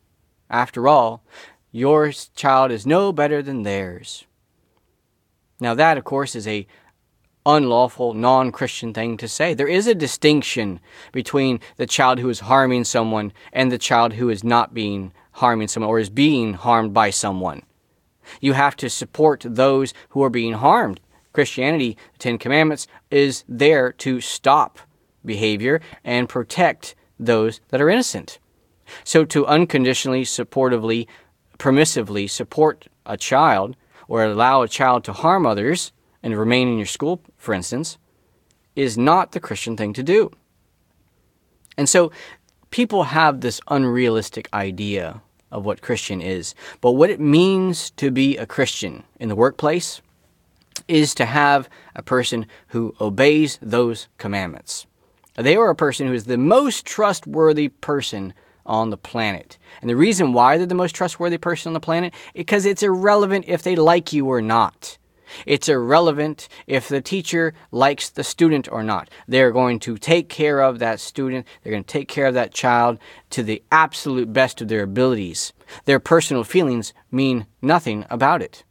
[0.48, 1.24] After all,
[1.72, 4.24] your child is no better than theirs.
[5.60, 6.66] Now, that, of course, is a
[7.44, 9.54] unlawful, non Christian thing to say.
[9.54, 10.80] There is a distinction
[11.12, 15.68] between the child who is harming someone and the child who is not being harming
[15.68, 17.62] someone or is being harmed by someone.
[18.40, 21.00] You have to support those who are being harmed.
[21.32, 24.78] Christianity, the Ten Commandments, is there to stop
[25.24, 28.38] behavior and protect those that are innocent.
[29.04, 31.06] So to unconditionally, supportively,
[31.58, 33.76] permissively support a child
[34.08, 37.98] or allow a child to harm others and remain in your school, for instance,
[38.74, 40.30] is not the Christian thing to do.
[41.76, 42.10] And so
[42.70, 46.54] people have this unrealistic idea of what Christian is.
[46.80, 50.00] But what it means to be a Christian in the workplace
[50.88, 54.86] is to have a person who obeys those commandments.
[55.36, 58.34] They are a person who is the most trustworthy person
[58.66, 59.58] on the planet.
[59.80, 62.82] And the reason why they're the most trustworthy person on the planet is because it's
[62.82, 64.98] irrelevant if they like you or not.
[65.46, 69.10] It's irrelevant if the teacher likes the student or not.
[69.28, 72.54] They're going to take care of that student, they're going to take care of that
[72.54, 72.98] child
[73.30, 75.52] to the absolute best of their abilities.
[75.84, 78.64] Their personal feelings mean nothing about it.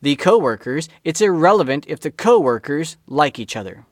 [0.00, 3.84] The coworkers, it's irrelevant if the coworkers like each other.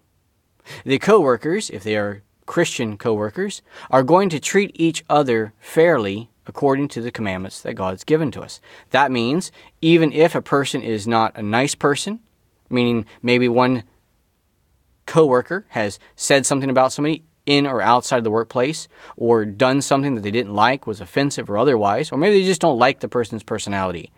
[0.84, 6.88] The coworkers, if they are Christian coworkers, are going to treat each other fairly according
[6.88, 8.60] to the commandments that God's given to us.
[8.90, 12.20] That means even if a person is not a nice person,
[12.70, 13.84] meaning maybe one
[15.06, 20.22] coworker has said something about somebody in or outside the workplace or done something that
[20.22, 23.44] they didn't like, was offensive or otherwise, or maybe they just don't like the person's
[23.44, 24.12] personality.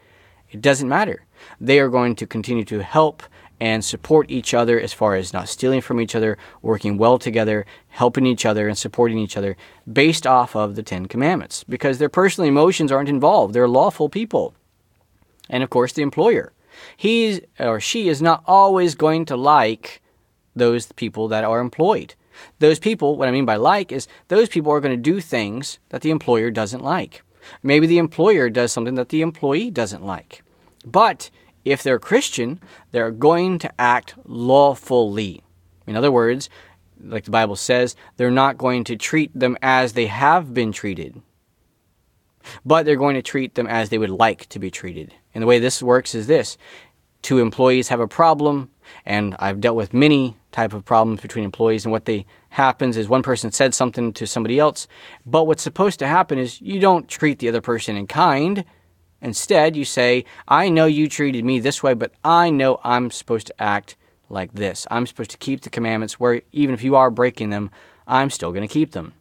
[0.51, 1.27] It doesn't matter.
[1.61, 3.23] They are going to continue to help
[3.61, 7.66] and support each other as far as not stealing from each other, working well together,
[7.88, 9.57] helping each other, and supporting each other
[9.90, 13.55] based off of the Ten Commandments because their personal emotions aren't involved.
[13.55, 14.55] They're lawful people.
[15.49, 16.53] And of course, the employer.
[16.97, 20.01] He or she is not always going to like
[20.55, 22.14] those people that are employed.
[22.61, 25.79] Those people, what I mean by like, is those people are going to do things
[25.88, 27.23] that the employer doesn't like.
[27.62, 30.42] Maybe the employer does something that the employee doesn't like.
[30.85, 31.31] But
[31.64, 32.61] if they're Christian,
[32.92, 35.42] they're going to act lawfully.
[35.87, 36.49] In other words,
[37.01, 41.21] like the Bible says, they're not going to treat them as they have been treated,
[42.64, 45.14] but they're going to treat them as they would like to be treated.
[45.35, 46.59] And the way this works is this
[47.23, 48.71] two employees have a problem,
[49.05, 53.09] and I've dealt with many type of problems between employees and what they happens is
[53.09, 54.88] one person said something to somebody else
[55.27, 58.64] but what's supposed to happen is you don't treat the other person in kind
[59.21, 63.49] Instead, you say, I know you treated me this way, but I know I'm supposed
[63.49, 63.97] to act
[64.29, 64.87] like this.
[64.91, 67.71] I'm supposed to keep the commandments where even if you are breaking them,
[68.07, 69.15] I'm still going to keep them.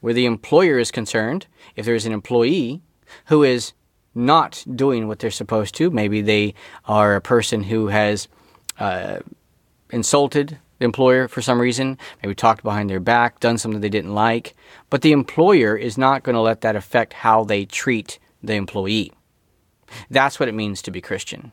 [0.00, 2.82] Where the employer is concerned, if there's an employee
[3.26, 3.72] who is
[4.14, 6.54] not doing what they're supposed to, maybe they
[6.86, 8.28] are a person who has
[8.78, 9.18] uh,
[9.90, 14.14] insulted the employer for some reason, maybe talked behind their back, done something they didn't
[14.14, 14.54] like,
[14.90, 19.12] but the employer is not going to let that affect how they treat the employee.
[20.10, 21.52] That's what it means to be Christian.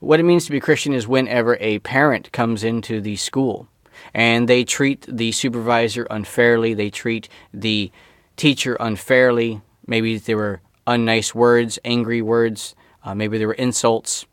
[0.00, 3.68] What it means to be Christian is whenever a parent comes into the school
[4.12, 7.90] and they treat the supervisor unfairly, they treat the
[8.36, 14.26] teacher unfairly, maybe there were unnice words, angry words uh, maybe there were insults,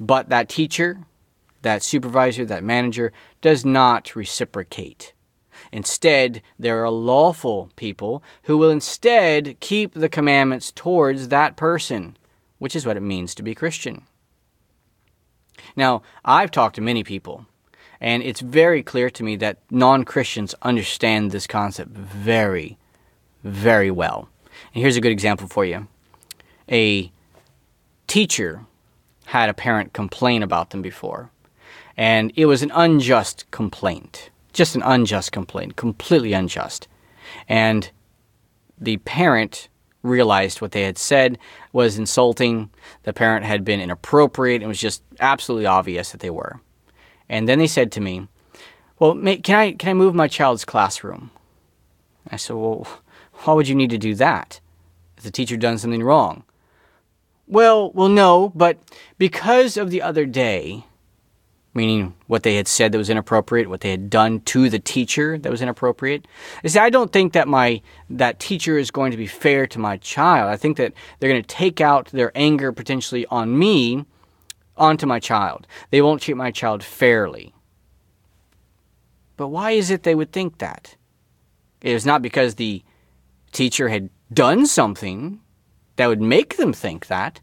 [0.00, 1.00] but that teacher,
[1.62, 5.12] that supervisor, that manager does not reciprocate.
[5.74, 12.16] Instead, there are lawful people who will instead keep the commandments towards that person,
[12.60, 14.04] which is what it means to be Christian.
[15.74, 17.46] Now, I've talked to many people,
[18.00, 22.78] and it's very clear to me that non Christians understand this concept very,
[23.42, 24.28] very well.
[24.74, 25.88] And here's a good example for you
[26.70, 27.10] a
[28.06, 28.64] teacher
[29.26, 31.30] had a parent complain about them before,
[31.96, 36.88] and it was an unjust complaint just an unjust complaint, completely unjust.
[37.48, 37.90] And
[38.78, 39.68] the parent
[40.02, 41.38] realized what they had said
[41.72, 42.70] was insulting.
[43.02, 44.62] The parent had been inappropriate.
[44.62, 46.60] It was just absolutely obvious that they were.
[47.28, 48.28] And then they said to me,
[48.98, 51.30] "Well, can I can I move my child's classroom?"
[52.30, 52.86] I said, "Well,
[53.42, 54.60] why would you need to do that?
[55.16, 56.44] Has the teacher done something wrong?"
[57.46, 58.78] Well, well, no, but
[59.18, 60.84] because of the other day,
[61.74, 65.36] meaning what they had said that was inappropriate, what they had done to the teacher
[65.36, 66.26] that was inappropriate.
[66.62, 69.78] I say I don't think that my that teacher is going to be fair to
[69.78, 70.48] my child.
[70.48, 74.04] I think that they're going to take out their anger potentially on me
[74.76, 75.66] onto my child.
[75.90, 77.52] They won't treat my child fairly.
[79.36, 80.96] But why is it they would think that?
[81.82, 82.84] It was not because the
[83.52, 85.40] teacher had done something
[85.96, 87.40] that would make them think that.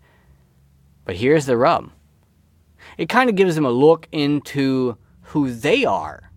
[1.06, 1.91] But here's the rub
[3.02, 6.30] it kind of gives them a look into who they are.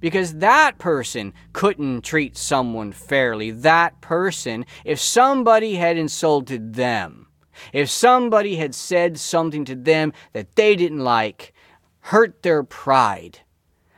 [0.00, 3.50] Because that person couldn't treat someone fairly.
[3.50, 7.26] That person, if somebody had insulted them,
[7.74, 11.52] if somebody had said something to them that they didn't like,
[12.00, 13.40] hurt their pride,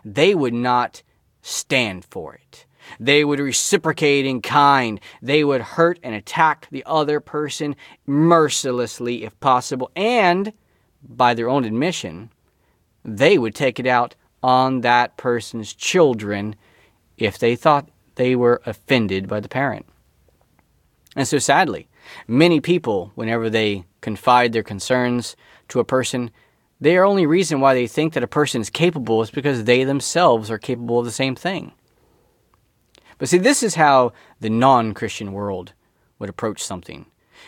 [0.05, 1.05] they would not
[1.41, 2.67] stand for it.
[2.99, 4.99] They would reciprocate in kind.
[5.23, 9.93] They would hurt and attack the other person mercilessly if possible.
[9.95, 10.53] And
[11.03, 12.31] by their own admission,
[13.05, 16.55] they would take it out on that person's children
[17.17, 19.87] if they thought they were offended by the parent.
[21.15, 21.89] And so sadly,
[22.29, 25.37] many people, whenever they confide their concerns
[25.69, 26.31] to a person,
[26.81, 30.51] their only reason why they think that a person is capable is because they themselves
[30.51, 31.73] are capable of the same thing.
[33.19, 35.73] But see, this is how the non Christian world
[36.19, 37.07] would approach something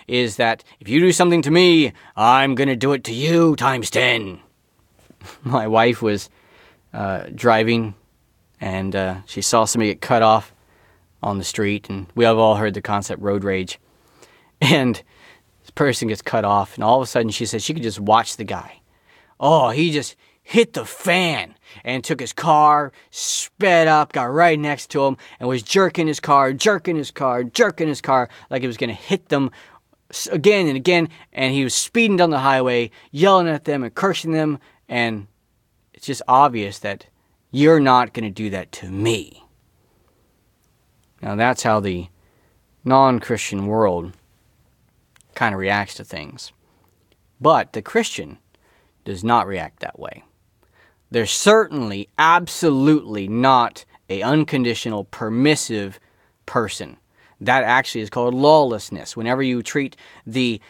[0.09, 3.55] is that if you do something to me, I'm going to do it to you
[3.57, 4.41] times 10.
[5.45, 6.31] My wife was
[6.93, 7.95] uh, driving
[8.61, 10.53] and uh, she saw somebody get cut off
[11.23, 13.79] on the street, and we have all heard the concept road rage.
[14.61, 15.01] And
[15.61, 18.01] this person gets cut off, and all of a sudden she says she could just
[18.01, 18.81] watch the guy.
[19.39, 24.91] Oh, he just hit the fan and took his car, sped up, got right next
[24.91, 28.67] to him, and was jerking his car, jerking his car, jerking his car like it
[28.67, 29.53] was going to hit them
[30.31, 34.33] again and again, and he was speeding down the highway, yelling at them and cursing
[34.33, 35.27] them, and
[35.93, 37.07] it's just obvious that
[37.51, 39.45] you're not going to do that to me.
[41.21, 42.09] Now, that's how the
[42.85, 44.13] non Christian world
[45.35, 46.53] kind of reacts to things.
[47.41, 48.39] But the Christian
[49.05, 50.25] does not react that way.
[51.11, 55.99] They're certainly, absolutely not a unconditional, permissive
[56.47, 56.99] person.
[57.41, 59.17] That actually is called lawlessness.
[59.17, 59.97] Whenever you treat
[60.27, 60.61] the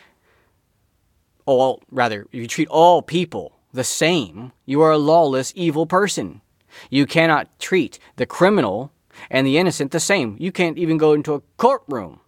[1.46, 6.40] all rather, you treat all people the same, you are a lawless, evil person.
[6.90, 8.92] You cannot treat the criminal
[9.30, 10.36] and the innocent the same.
[10.38, 12.20] You can't even go into a courtroom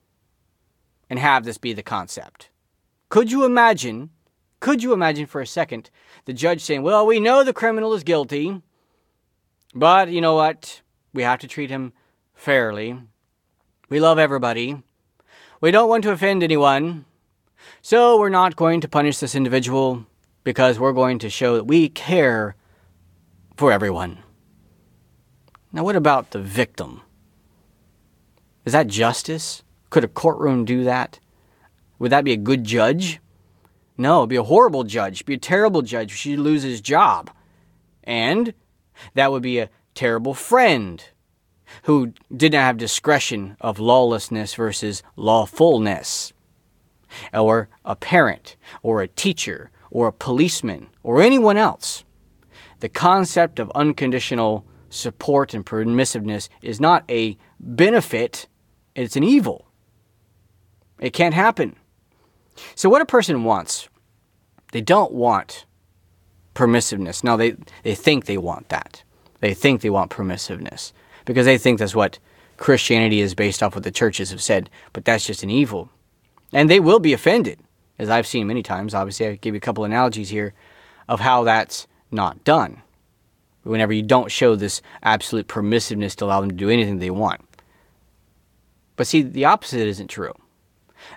[1.09, 2.49] and have this be the concept.
[3.09, 4.11] Could you imagine?
[4.61, 5.91] Could you imagine for a second
[6.25, 8.63] the judge saying, Well, we know the criminal is guilty,
[9.75, 10.83] but you know what?
[11.13, 11.93] We have to treat him
[12.35, 12.99] fairly.
[13.91, 14.85] We love everybody.
[15.61, 17.07] We don't want to offend anyone.
[17.83, 20.07] So we're not going to punish this individual
[20.45, 22.55] because we're going to show that we care
[23.57, 24.19] for everyone.
[25.73, 27.03] Now, what about the victim?
[28.65, 29.65] Is that justice?
[29.91, 31.19] Could a courtroom do that?
[31.99, 33.19] Would that be a good judge?
[33.99, 36.13] No, it'd be a horrible judge, be a terrible judge.
[36.13, 37.29] She'd lose his job.
[38.05, 38.55] And
[39.15, 41.05] that would be a terrible friend
[41.85, 46.33] who did not have discretion of lawlessness versus lawfulness,
[47.35, 52.05] or a parent, or a teacher, or a policeman, or anyone else.
[52.81, 58.49] The concept of unconditional support and permissiveness is not a benefit,
[58.95, 59.67] it's an evil.
[60.99, 61.77] It can't happen.
[62.75, 63.89] So, what a person wants,
[64.73, 65.65] they don't want
[66.55, 67.25] permissiveness.
[67.25, 69.03] No, they, they think they want that.
[69.41, 70.93] They think they want permissiveness
[71.31, 72.19] because they think that's what
[72.57, 75.89] Christianity is based off what the churches have said, but that's just an evil.
[76.53, 77.61] And they will be offended.
[78.01, 78.95] as I've seen many times.
[78.95, 80.55] Obviously, I gave you a couple analogies here
[81.09, 82.83] of how that's not done.
[83.63, 87.43] Whenever you don't show this absolute permissiveness to allow them to do anything they want.
[88.97, 90.35] But see, the opposite isn't true.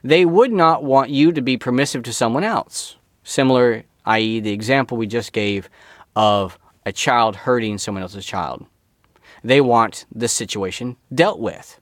[0.04, 2.98] They would not want you to be permissive to someone else.
[3.24, 5.72] Similar, i.e., the example we just gave
[6.16, 8.68] of a child hurting someone else's child.
[9.44, 11.80] They want this situation dealt with.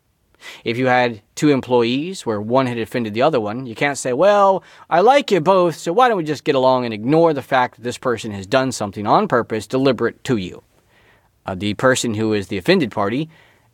[0.64, 4.14] If you had two employees where one had offended the other one, you can't say,
[4.14, 7.42] Well, I like you both, so why don't we just get along and ignore the
[7.44, 10.64] fact that this person has done something on purpose, deliberate to you?
[11.46, 13.30] Uh, the person who is the offended party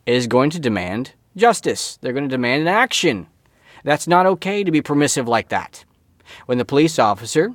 [0.06, 1.98] is going to demand justice.
[2.02, 3.28] They're going to demand an action.
[3.84, 5.86] That's not okay to be permissive like that.
[6.46, 7.54] When the police officer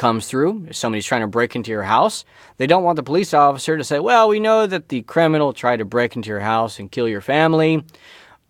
[0.00, 2.24] comes through, if somebody's trying to break into your house,
[2.56, 5.76] they don't want the police officer to say, Well, we know that the criminal tried
[5.76, 7.84] to break into your house and kill your family,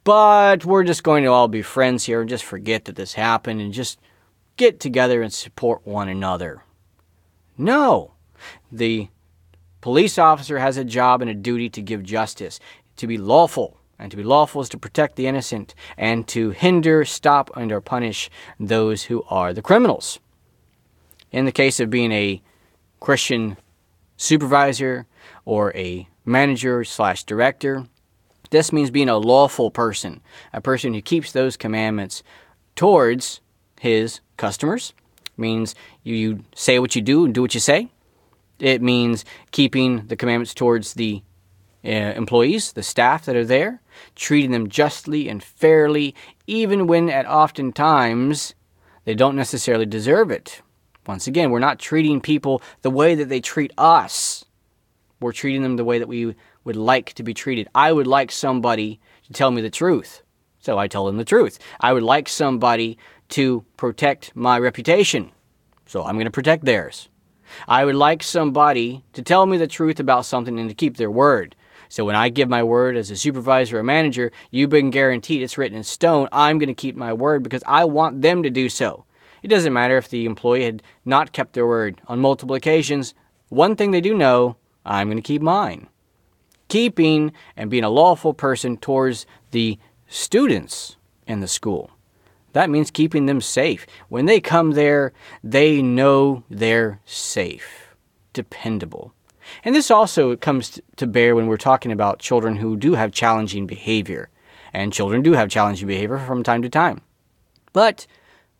[0.04, 3.60] but we're just going to all be friends here and just forget that this happened
[3.60, 3.98] and just
[4.56, 6.62] get together and support one another.
[7.58, 8.12] No.
[8.70, 9.08] The
[9.80, 12.60] police officer has a job and a duty to give justice,
[12.96, 13.76] to be lawful.
[13.98, 17.80] And to be lawful is to protect the innocent and to hinder, stop, and or
[17.80, 20.20] punish those who are the criminals.
[21.32, 22.42] In the case of being a
[22.98, 23.56] Christian
[24.16, 25.06] supervisor
[25.44, 27.86] or a manager slash director,
[28.50, 30.20] this means being a lawful person,
[30.52, 32.22] a person who keeps those commandments
[32.74, 33.40] towards
[33.80, 34.92] his customers.
[35.26, 37.88] It means you, you say what you do and do what you say.
[38.58, 41.22] It means keeping the commandments towards the
[41.84, 43.80] uh, employees, the staff that are there,
[44.14, 46.14] treating them justly and fairly,
[46.46, 48.54] even when at oftentimes
[49.04, 50.60] they don't necessarily deserve it.
[51.06, 54.44] Once again, we're not treating people the way that they treat us.
[55.20, 56.34] We're treating them the way that we
[56.64, 57.68] would like to be treated.
[57.74, 60.22] I would like somebody to tell me the truth.
[60.60, 61.58] So I tell them the truth.
[61.80, 62.98] I would like somebody
[63.30, 65.30] to protect my reputation.
[65.86, 67.08] So I'm going to protect theirs.
[67.66, 71.10] I would like somebody to tell me the truth about something and to keep their
[71.10, 71.56] word.
[71.88, 75.58] So when I give my word as a supervisor or manager, you've been guaranteed it's
[75.58, 76.28] written in stone.
[76.30, 79.04] I'm going to keep my word because I want them to do so.
[79.42, 83.14] It doesn't matter if the employee had not kept their word on multiple occasions.
[83.48, 85.88] One thing they do know, I'm going to keep mine
[86.70, 89.78] keeping and being a lawful person towards the
[90.08, 91.90] students in the school.
[92.54, 93.86] That means keeping them safe.
[94.08, 95.12] When they come there,
[95.44, 97.94] they know they're safe,
[98.32, 99.12] dependable.
[99.64, 103.66] And this also comes to bear when we're talking about children who do have challenging
[103.66, 104.30] behavior.
[104.72, 107.00] And children do have challenging behavior from time to time.
[107.72, 108.06] But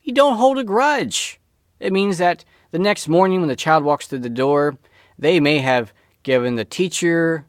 [0.02, 1.40] you don't hold a grudge.
[1.78, 4.78] It means that the next morning when the child walks through the door,
[5.18, 5.92] they may have
[6.22, 7.46] given the teacher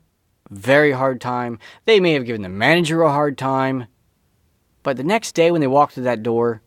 [0.49, 1.59] very hard time.
[1.85, 3.87] They may have given the manager a hard time.
[4.83, 6.61] But the next day when they walk through that door,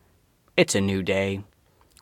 [0.57, 1.45] it's a new day.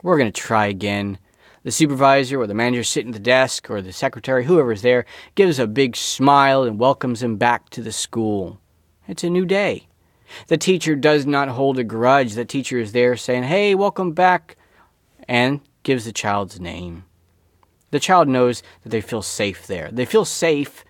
[0.02, 1.18] We're going to try again.
[1.64, 5.58] The supervisor or the manager sitting at the desk or the secretary, whoever's there, gives
[5.58, 8.60] a big smile and welcomes him back to the school.
[9.06, 9.86] It's a new day.
[10.48, 12.34] The teacher does not hold a grudge.
[12.34, 14.56] The teacher is there saying, Hey, welcome back,
[15.28, 17.04] and gives the child's name.
[17.90, 19.90] The child knows that they feel safe there.
[19.92, 20.84] They feel safe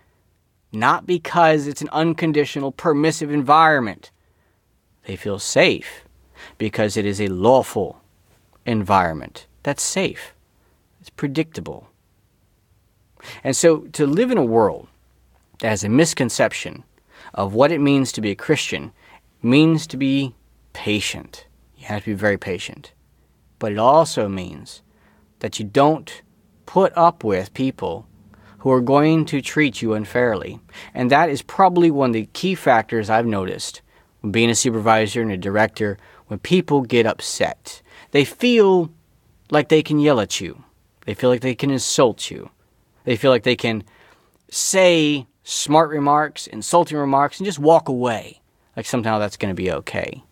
[0.73, 4.11] not because it's an unconditional, permissive environment.
[5.05, 6.05] They feel safe
[6.59, 8.01] because it is a lawful
[8.65, 10.35] environment that's safe,
[11.01, 11.89] it's predictable.
[13.45, 14.89] And so to live in a world
[15.61, 16.83] that has a misconception
[17.35, 18.93] of what it means to be a Christian
[19.43, 20.35] means to be
[20.73, 21.47] patient.
[21.77, 22.93] You have to be very patient.
[23.59, 24.83] But it also means
[25.41, 26.23] that you don't
[26.67, 28.07] put up with people
[28.59, 30.61] who are going to treat you unfairly.
[30.95, 33.83] And that is probably one of the key factors I've noticed
[34.21, 37.83] when being a supervisor and a director when people get upset.
[38.13, 38.93] They feel
[39.51, 40.63] like they can yell at you,
[41.07, 42.51] they feel like they can insult you,
[43.05, 43.83] they feel like they can
[44.49, 48.42] say smart remarks, insulting remarks, and just walk away.
[48.77, 50.23] Like somehow that's going to be okay.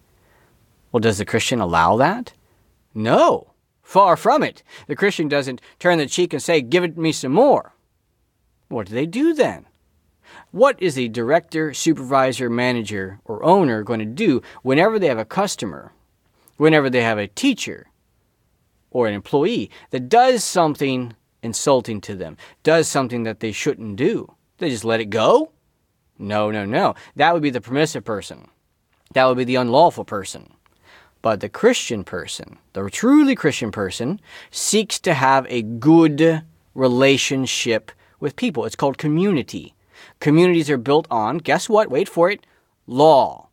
[0.92, 2.32] Well, does the Christian allow that?
[2.94, 4.62] No, far from it.
[4.86, 7.74] The Christian doesn't turn the cheek and say, Give it me some more.
[8.68, 9.66] What do they do then?
[10.52, 15.24] What is a director, supervisor, manager, or owner going to do whenever they have a
[15.24, 15.92] customer,
[16.56, 17.88] whenever they have a teacher
[18.90, 24.34] or an employee that does something insulting to them, does something that they shouldn't do?
[24.58, 25.52] They just let it go?
[26.20, 26.94] No, no, no.
[27.16, 28.48] That would be the permissive person.
[29.14, 30.52] That would be the unlawful person.
[31.22, 36.42] But the Christian person, the truly Christian person, seeks to have a good
[36.74, 37.90] relationship
[38.20, 38.66] with people.
[38.66, 39.74] It's called community.
[40.20, 41.90] Communities are built on, guess what?
[41.90, 42.46] Wait for it
[42.86, 43.48] law.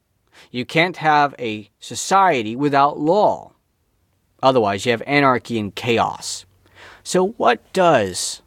[0.52, 3.54] You can't have a society without law.
[4.44, 6.46] Otherwise, you have anarchy and chaos.
[7.04, 8.42] So, what does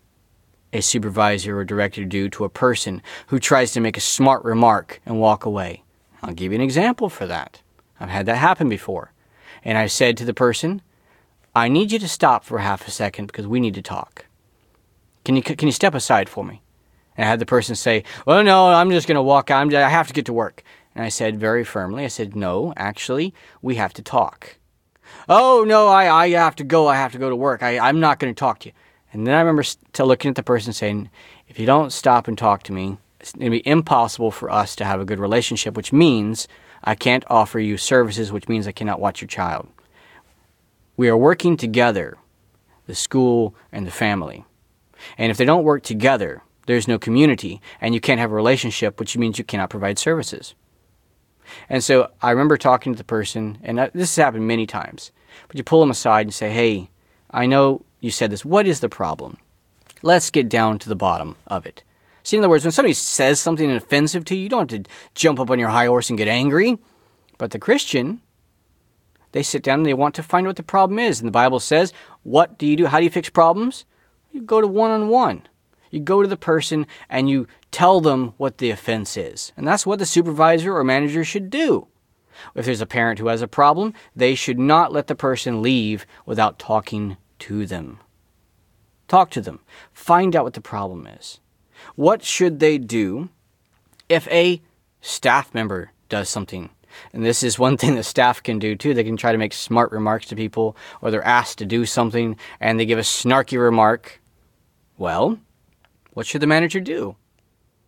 [0.73, 5.01] a supervisor or director do to a person who tries to make a smart remark
[5.05, 5.83] and walk away?
[6.23, 7.63] I'll give you an example for that.
[7.99, 9.13] I've had that happen before.
[9.65, 10.83] And I said to the person,
[11.55, 14.27] I need you to stop for half a second because we need to talk.
[15.25, 16.63] Can you, can you step aside for me?
[17.17, 19.75] And I had the person say, Well, no, I'm just going to walk out.
[19.75, 20.63] I have to get to work.
[20.95, 24.57] And I said very firmly, I said, No, actually, we have to talk.
[25.29, 26.89] Oh, no, I, I have to go.
[26.89, 27.63] I have to go to work.
[27.63, 28.75] I, I'm not going to talk to you.
[29.13, 29.65] And then I remember
[29.99, 31.11] looking at the person saying,
[31.49, 34.75] If you don't stop and talk to me, it's going to be impossible for us
[34.77, 36.49] to have a good relationship, which means
[36.83, 39.69] I can't offer you services, which means I cannot watch your child.
[40.97, 42.17] We are working together,
[42.87, 44.45] the school and the family.
[45.19, 49.01] And if they don't work together, there's no community, and you can't have a relationship,
[49.01, 50.55] which means you cannot provide services.
[51.69, 55.11] And so I remember talking to the person, and uh, this has happened many times,
[55.49, 56.91] but you pull them aside and say, Hey,
[57.31, 58.45] I know you said this.
[58.45, 59.39] What is the problem?
[60.03, 61.83] Let's get down to the bottom of it.
[62.23, 64.91] See, in other words, when somebody says something offensive to you, you don't have to
[65.15, 66.79] jump up on your high horse and get angry.
[67.39, 68.21] But the Christian,
[69.33, 71.21] they sit down and they want to find out what the problem is.
[71.21, 71.93] And the Bible says,
[72.23, 72.87] What do you do?
[72.87, 73.85] How do you fix problems?
[74.33, 75.43] You go to one on one.
[75.91, 79.53] You go to the person and you tell them what the offense is.
[79.57, 81.89] And that's what the supervisor or manager should do.
[82.55, 86.07] If there's a parent who has a problem, they should not let the person leave
[86.27, 87.99] without talking to them.
[89.09, 89.61] Talk to them.
[89.93, 91.41] Find out what the problem is.
[91.97, 93.29] What should they do
[94.09, 94.63] if a
[95.01, 96.71] staff member does something?
[97.13, 98.95] And this is one thing that staff can do too.
[98.95, 102.37] They can try to make smart remarks to people, or they're asked to do something
[102.61, 104.21] and they give a snarky remark.
[104.97, 105.39] Well,
[106.13, 107.17] what should the manager do?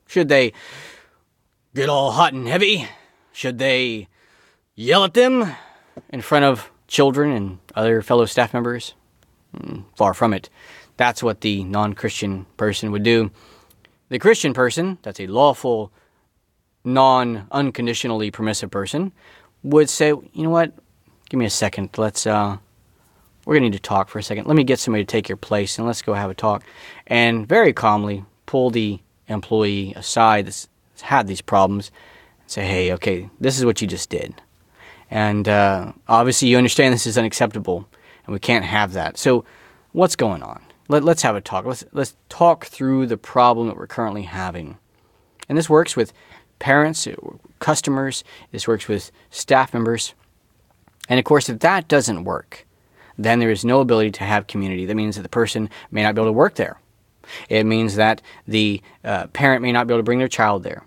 [0.07, 0.53] Should they
[1.75, 2.89] get all hot and heavy?
[3.33, 4.09] Should they
[4.75, 5.55] yell at them
[6.11, 8.95] in front of children and other fellow staff members?
[9.97, 10.49] Far from it.
[10.97, 13.31] That's what the non Christian person would do.
[14.09, 15.91] The Christian person, that's a lawful,
[16.85, 19.13] non unconditionally permissive person,
[19.63, 20.73] would say, you know what,
[21.29, 21.91] give me a second.
[21.97, 22.59] Let's, uh,
[23.45, 24.47] we're going to need to talk for a second.
[24.47, 26.65] Let me get somebody to take your place and let's go have a talk.
[27.07, 30.69] And very calmly pull the employee aside that's
[31.01, 31.91] had these problems
[32.41, 34.41] and say, hey, okay, this is what you just did.
[35.11, 37.89] And uh, obviously, you understand this is unacceptable
[38.27, 39.19] and we can't have that.
[39.19, 39.45] So,
[39.93, 40.63] what's going on?
[40.89, 41.65] Let, us have a talk.
[41.65, 44.79] Let's, let's talk through the problem that we're currently having.
[45.49, 46.13] And this works with
[46.59, 47.09] parents,
[47.59, 50.15] customers, this works with staff members.
[51.09, 52.67] And of course, if that doesn't work,
[53.19, 54.87] then there is no ability to have community.
[54.87, 56.79] That means that the person may not be able to work there.
[57.49, 60.85] It means that the uh, parent may not be able to bring their child there.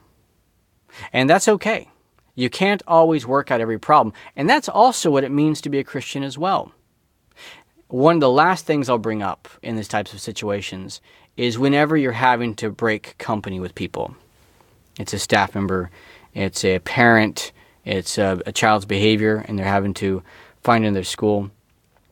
[1.12, 1.90] And that's okay.
[2.36, 4.14] You can't always work out every problem.
[4.36, 6.74] And that's also what it means to be a Christian as well.
[7.88, 11.02] One of the last things I'll bring up in these types of situations
[11.38, 14.16] is whenever you're having to break company with people.
[14.98, 15.92] It's a staff member,
[16.34, 17.52] it's a parent,
[17.84, 20.24] it's a, a child's behavior, and they're having to
[20.64, 21.52] find in their school.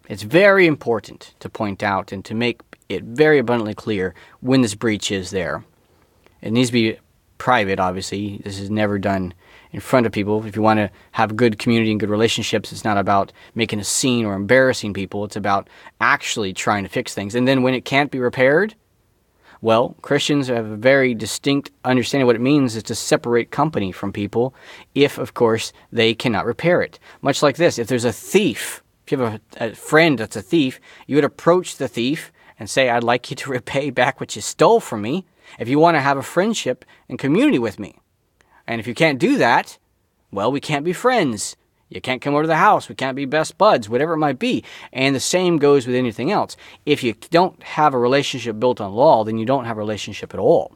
[0.08, 4.76] It's very important to point out and to make it very abundantly clear when this
[4.76, 5.64] breach is there.
[6.42, 6.98] It needs to be
[7.40, 8.38] private, obviously.
[8.44, 9.34] This is never done
[9.74, 10.46] in front of people.
[10.46, 13.84] If you want to have good community and good relationships, it's not about making a
[13.84, 15.26] scene or embarrassing people.
[15.26, 15.68] It's about
[16.00, 17.36] actually trying to fix things.
[17.36, 18.76] And then when it can't be repaired,
[19.62, 23.92] well, Christians have a very distinct understanding of what it means is to separate company
[23.92, 24.54] from people
[24.94, 27.00] if, of course, they cannot repair it.
[27.22, 30.42] Much like this, if there's a thief, if you have a, a friend that's a
[30.42, 34.36] thief, you would approach the thief and say, I'd like you to repay back what
[34.36, 35.26] you stole from me
[35.58, 38.03] if you want to have a friendship and community with me.
[38.68, 39.78] And if you can't do that,
[40.32, 41.56] well, we can't be friends.
[41.90, 42.90] You can't come over to the house.
[42.90, 44.64] We can't be best buds, whatever it might be.
[44.92, 46.58] And the same goes with anything else.
[46.86, 50.34] If you don't have a relationship built on law, then you don't have a relationship
[50.34, 50.76] at all.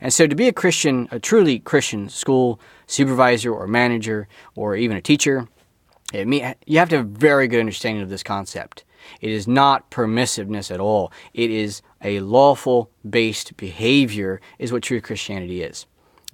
[0.00, 4.96] And so to be a Christian, a truly Christian school supervisor or manager or even
[4.96, 5.48] a teacher,
[6.12, 8.84] you have to have a very good understanding of this concept.
[9.20, 11.12] It is not permissiveness at all.
[11.32, 15.86] It is a lawful based behavior, is what true Christianity is.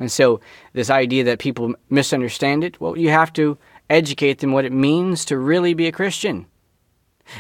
[0.03, 0.40] And so,
[0.72, 3.57] this idea that people misunderstand it, well, you have to
[3.88, 6.46] educate them what it means to really be a Christian.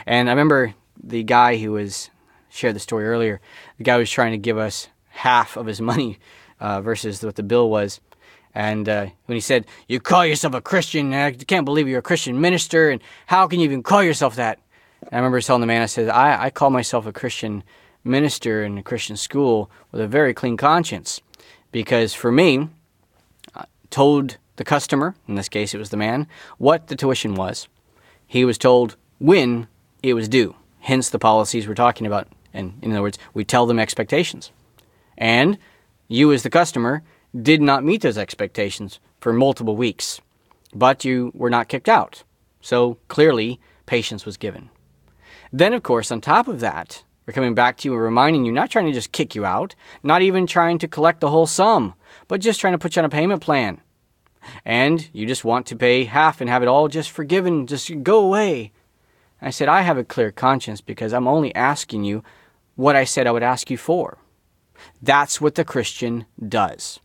[0.06, 2.10] And I remember the guy who was
[2.50, 3.40] shared the story earlier.
[3.78, 6.20] The guy was trying to give us half of his money
[6.60, 8.00] uh, versus what the bill was.
[8.54, 12.02] And uh, when he said, You call yourself a Christian, I can't believe you're a
[12.02, 14.60] Christian minister, and how can you even call yourself that?
[15.00, 17.64] And I remember telling the man, I said, I, I call myself a Christian
[18.04, 21.20] minister in a Christian school with a very clean conscience.
[21.72, 22.68] Because for me,
[23.56, 27.66] I told the customer, in this case it was the man, what the tuition was.
[28.26, 29.66] He was told when
[30.02, 30.54] it was due.
[30.80, 32.28] Hence the policies we're talking about.
[32.52, 34.50] And in other words, we tell them expectations.
[35.16, 35.58] And
[36.08, 37.02] you, as the customer,
[37.40, 40.20] did not meet those expectations for multiple weeks,
[40.74, 42.24] but you were not kicked out.
[42.60, 44.70] So clearly, patience was given.
[45.52, 48.52] Then, of course, on top of that, we're coming back to you and reminding you,
[48.52, 51.94] not trying to just kick you out, not even trying to collect the whole sum,
[52.28, 53.80] but just trying to put you on a payment plan.
[54.64, 58.24] And you just want to pay half and have it all just forgiven, just go
[58.24, 58.72] away.
[59.40, 62.24] I said, I have a clear conscience because I'm only asking you
[62.74, 64.18] what I said I would ask you for.
[65.00, 66.98] That's what the Christian does.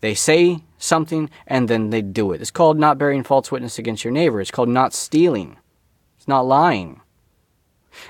[0.00, 2.40] They say something and then they do it.
[2.40, 4.40] It's called not bearing false witness against your neighbor.
[4.40, 5.58] It's called not stealing.
[6.16, 7.01] It's not lying.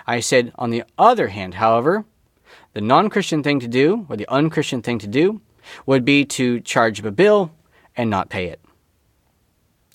[0.07, 2.05] I said, on the other hand, however,
[2.75, 5.41] the non Christian thing to do, or the unchristian thing to do,
[5.87, 7.53] would be to charge a bill
[7.97, 8.61] and not pay it.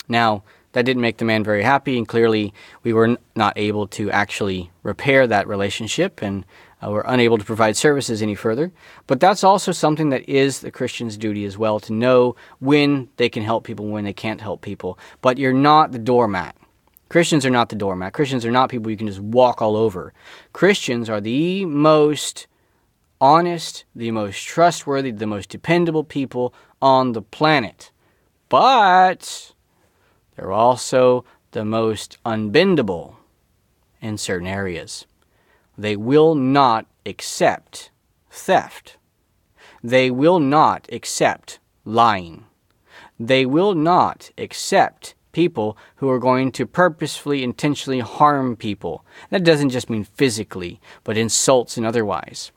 [0.08, 4.12] Now, that didn't make the man very happy, and clearly we were not able to
[4.12, 6.46] actually repair that relationship and
[6.86, 8.72] uh, were unable to provide services any further.
[9.08, 13.30] But that's also something that is the Christian's duty as well to know when they
[13.30, 15.00] can help people, when they can't help people.
[15.22, 16.56] But you're not the doormat.
[17.10, 18.14] Christians are not the doormat.
[18.14, 20.14] Christians are not people you can just walk all over.
[20.54, 22.48] Christians are the most
[23.22, 27.92] honest, the most trustworthy, the most dependable people on the planet.
[28.50, 29.54] But
[30.36, 33.16] they're also the most unbendable
[34.02, 35.06] in certain areas.
[35.78, 37.92] They will not accept
[38.30, 38.98] theft.
[39.84, 42.46] They will not accept lying.
[43.20, 49.06] They will not accept people who are going to purposefully, intentionally harm people.
[49.30, 52.52] That doesn't just mean physically, but insults and otherwise.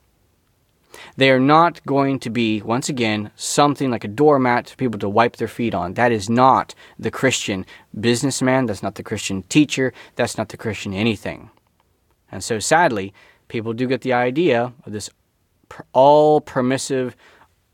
[1.15, 5.07] They are not going to be, once again, something like a doormat for people to
[5.07, 5.93] wipe their feet on.
[5.93, 7.67] That is not the Christian
[7.99, 8.65] businessman.
[8.65, 9.93] That's not the Christian teacher.
[10.15, 11.51] That's not the Christian anything.
[12.31, 13.13] And so, sadly,
[13.47, 15.07] people do get the idea of this
[15.93, 17.15] all permissive,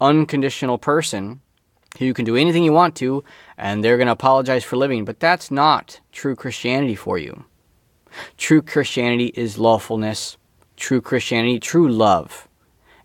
[0.02, 1.40] unconditional person
[2.06, 3.24] you can do anything you want to,
[3.58, 5.06] and they're going to apologize for living.
[5.06, 7.46] But that's not true Christianity for you.
[8.38, 10.38] True Christianity is lawfulness.
[10.76, 12.48] True Christianity, true love,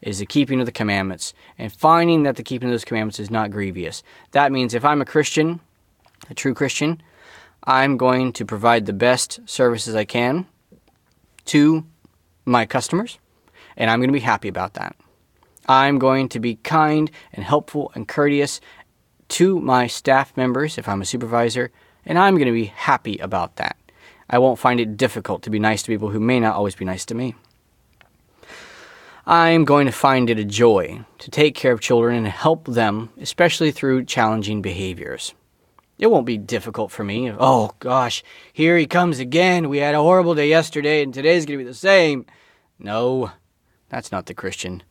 [0.03, 3.31] is the keeping of the commandments and finding that the keeping of those commandments is
[3.31, 4.03] not grievous.
[4.33, 5.61] That means if I'm a Christian,
[6.29, 7.01] a true Christian,
[7.65, 10.47] I'm going to provide the best services I can
[11.47, 11.87] to
[12.45, 13.19] my customers,
[13.77, 14.97] and I'm going to be happy about that.
[15.69, 18.61] I'm going to be kind and helpful and courteous
[19.33, 21.71] to my staff members if I'm a supervisor,
[22.05, 23.77] and I'm going to be happy about that.
[24.29, 26.85] I won't find it difficult to be nice to people who may not always be
[26.85, 27.35] nice to me.
[29.27, 33.11] I'm going to find it a joy to take care of children and help them,
[33.21, 35.35] especially through challenging behaviors.
[35.99, 37.31] It won't be difficult for me.
[37.31, 39.69] Oh gosh, here he comes again.
[39.69, 42.27] We had a horrible day yesterday and today's going to be the same.
[42.79, 43.31] No,
[43.89, 44.83] that's not the Christian.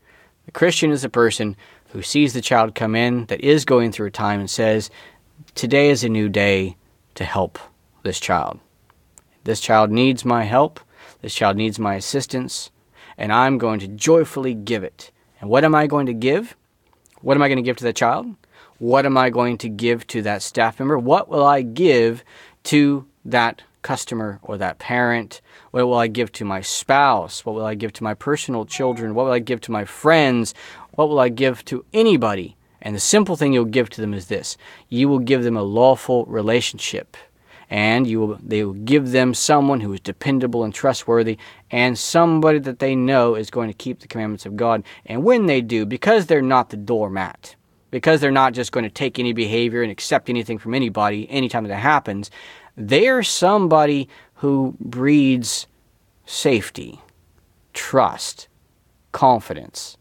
[0.45, 1.57] The Christian is a person
[1.91, 4.89] who sees the child come in that is going through a time and says,
[5.55, 6.77] Today is a new day
[7.15, 7.59] to help
[8.03, 8.59] this child.
[9.43, 10.79] This child needs my help.
[11.21, 12.71] This child needs my assistance.
[13.17, 15.11] And I'm going to joyfully give it.
[15.39, 16.55] And what am I going to give?
[17.21, 18.35] What am I going to give to the child?
[18.77, 20.97] What am I going to give to that staff member?
[20.97, 22.23] What will I give
[22.63, 25.41] to that customer or that parent?
[25.71, 27.45] What will I give to my spouse?
[27.45, 29.13] What will I give to my personal children?
[29.13, 30.53] What will I give to my friends?
[30.91, 32.57] What will I give to anybody?
[32.81, 34.57] And the simple thing you'll give to them is this
[34.89, 37.15] you will give them a lawful relationship.
[37.69, 41.37] And you will, they will give them someone who is dependable and trustworthy,
[41.69, 44.83] and somebody that they know is going to keep the commandments of God.
[45.05, 47.55] And when they do, because they're not the doormat,
[47.89, 51.65] because they're not just going to take any behavior and accept anything from anybody anytime
[51.65, 52.29] that happens,
[52.75, 55.65] they are somebody who breeds
[56.25, 56.99] safety,
[57.73, 58.49] trust,
[59.13, 59.97] confidence,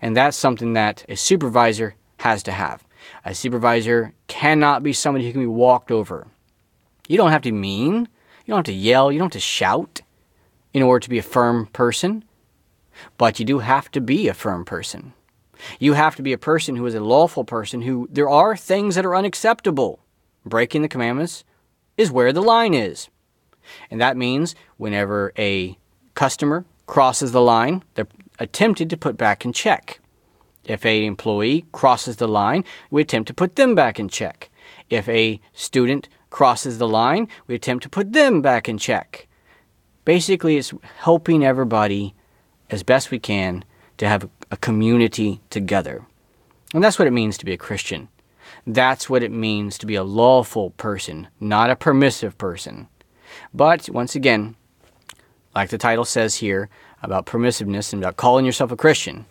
[0.00, 2.84] and that's something that a supervisor has to have.
[3.24, 6.26] A supervisor cannot be somebody who can be walked over.
[7.08, 8.08] You don't have to be mean,
[8.44, 10.00] you don't have to yell, you don't have to shout
[10.72, 12.24] in order to be a firm person,
[13.18, 15.12] but you do have to be a firm person.
[15.78, 18.94] You have to be a person who is a lawful person who there are things
[18.94, 20.00] that are unacceptable.
[20.44, 21.44] Breaking the commandments
[21.96, 23.08] is where the line is.
[23.90, 25.78] And that means whenever a
[26.14, 28.08] customer crosses the line, they're
[28.38, 30.00] attempted to put back in check.
[30.64, 34.50] If a employee crosses the line, we attempt to put them back in check.
[34.88, 39.28] If a student crosses the line, we attempt to put them back in check.
[40.04, 42.14] Basically, it's helping everybody
[42.70, 43.64] as best we can
[43.98, 46.04] to have a community together.
[46.72, 48.08] And that's what it means to be a Christian.
[48.66, 52.88] That's what it means to be a lawful person, not a permissive person.
[53.52, 54.56] But once again,
[55.54, 56.68] like the title says here
[57.04, 59.26] about permissiveness and about calling yourself a Christian,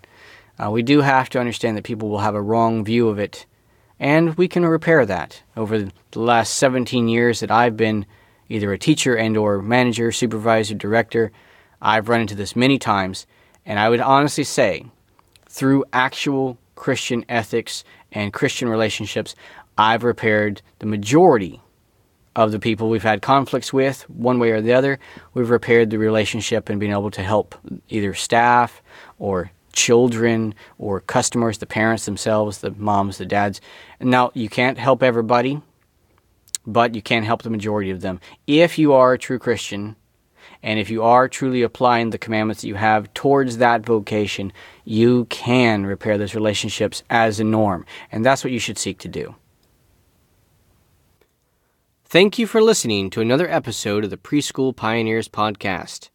[0.60, 3.46] uh, we do have to understand that people will have a wrong view of it,
[4.00, 5.42] and we can repair that.
[5.58, 5.80] Over
[6.12, 8.06] the last 17 years that I've been
[8.50, 11.32] either a teacher and or manager, supervisor, director,
[11.82, 13.26] I've run into this many times,
[13.66, 14.86] and I would honestly say
[15.50, 19.36] through actual Christian ethics and Christian relationships,
[19.78, 21.62] I've repaired the majority
[22.36, 25.00] of the people we've had conflicts with, one way or the other.
[25.34, 27.56] We've repaired the relationship and been able to help
[27.90, 28.82] either staff
[29.20, 33.62] or children or customers, the parents themselves, the moms, the dads.
[34.00, 35.62] Now, you can't help everybody,
[36.66, 38.20] but you can help the majority of them.
[38.48, 39.96] If you are a true Christian,
[40.62, 44.54] and if you are truly applying the commandments that you have towards that vocation,
[44.86, 47.86] you can repair those relationships as a norm.
[48.12, 49.36] And that's what you should seek to do.
[52.14, 56.12] Thank you for listening to another episode of the Preschool Pioneers Podcast.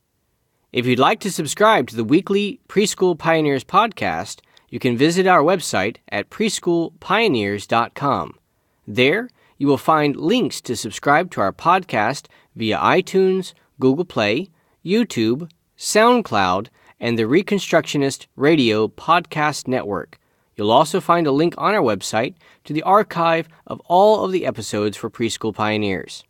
[0.73, 4.39] If you'd like to subscribe to the weekly Preschool Pioneers podcast,
[4.69, 8.39] you can visit our website at preschoolpioneers.com.
[8.87, 14.51] There, you will find links to subscribe to our podcast via iTunes, Google Play,
[14.87, 16.69] YouTube, SoundCloud,
[17.01, 20.21] and the Reconstructionist Radio Podcast Network.
[20.59, 22.35] You'll also find a link on our website
[22.65, 26.25] to the archive of all of the episodes for Preschool Pioneers.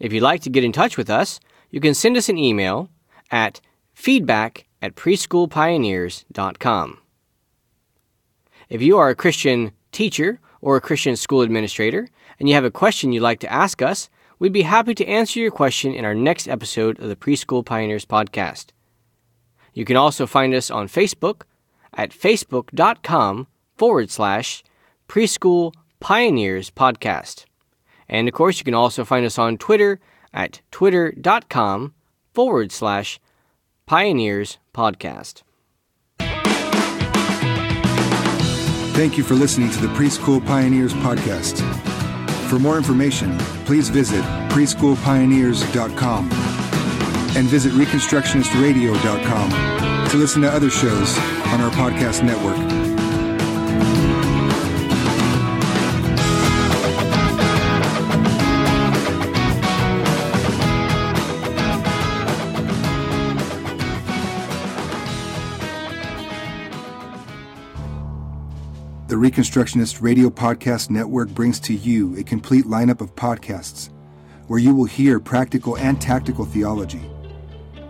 [0.00, 1.38] If you'd like to get in touch with us,
[1.70, 2.88] you can send us an email
[3.30, 3.60] at
[3.92, 6.98] feedback at preschoolpioneers.com.
[8.70, 12.08] If you are a Christian teacher or a Christian school administrator
[12.40, 15.40] and you have a question you'd like to ask us, we'd be happy to answer
[15.40, 18.68] your question in our next episode of the Preschool Pioneers podcast.
[19.74, 21.42] You can also find us on Facebook
[21.96, 24.64] at facebook.com forward slash
[25.08, 27.44] preschool pioneers podcast.
[28.08, 30.00] And of course, you can also find us on Twitter
[30.32, 31.94] at twitter.com
[32.32, 33.20] forward slash
[33.86, 35.42] pioneers podcast.
[38.94, 41.58] Thank you for listening to the Preschool Pioneers podcast.
[42.48, 46.30] For more information, please visit preschoolpioneers.com
[47.36, 52.56] and visit reconstructionistradio.com to listen to other shows on our podcast network.
[69.08, 73.90] The Reconstructionist Radio Podcast Network brings to you a complete lineup of podcasts
[74.46, 77.02] where you will hear practical and tactical theology.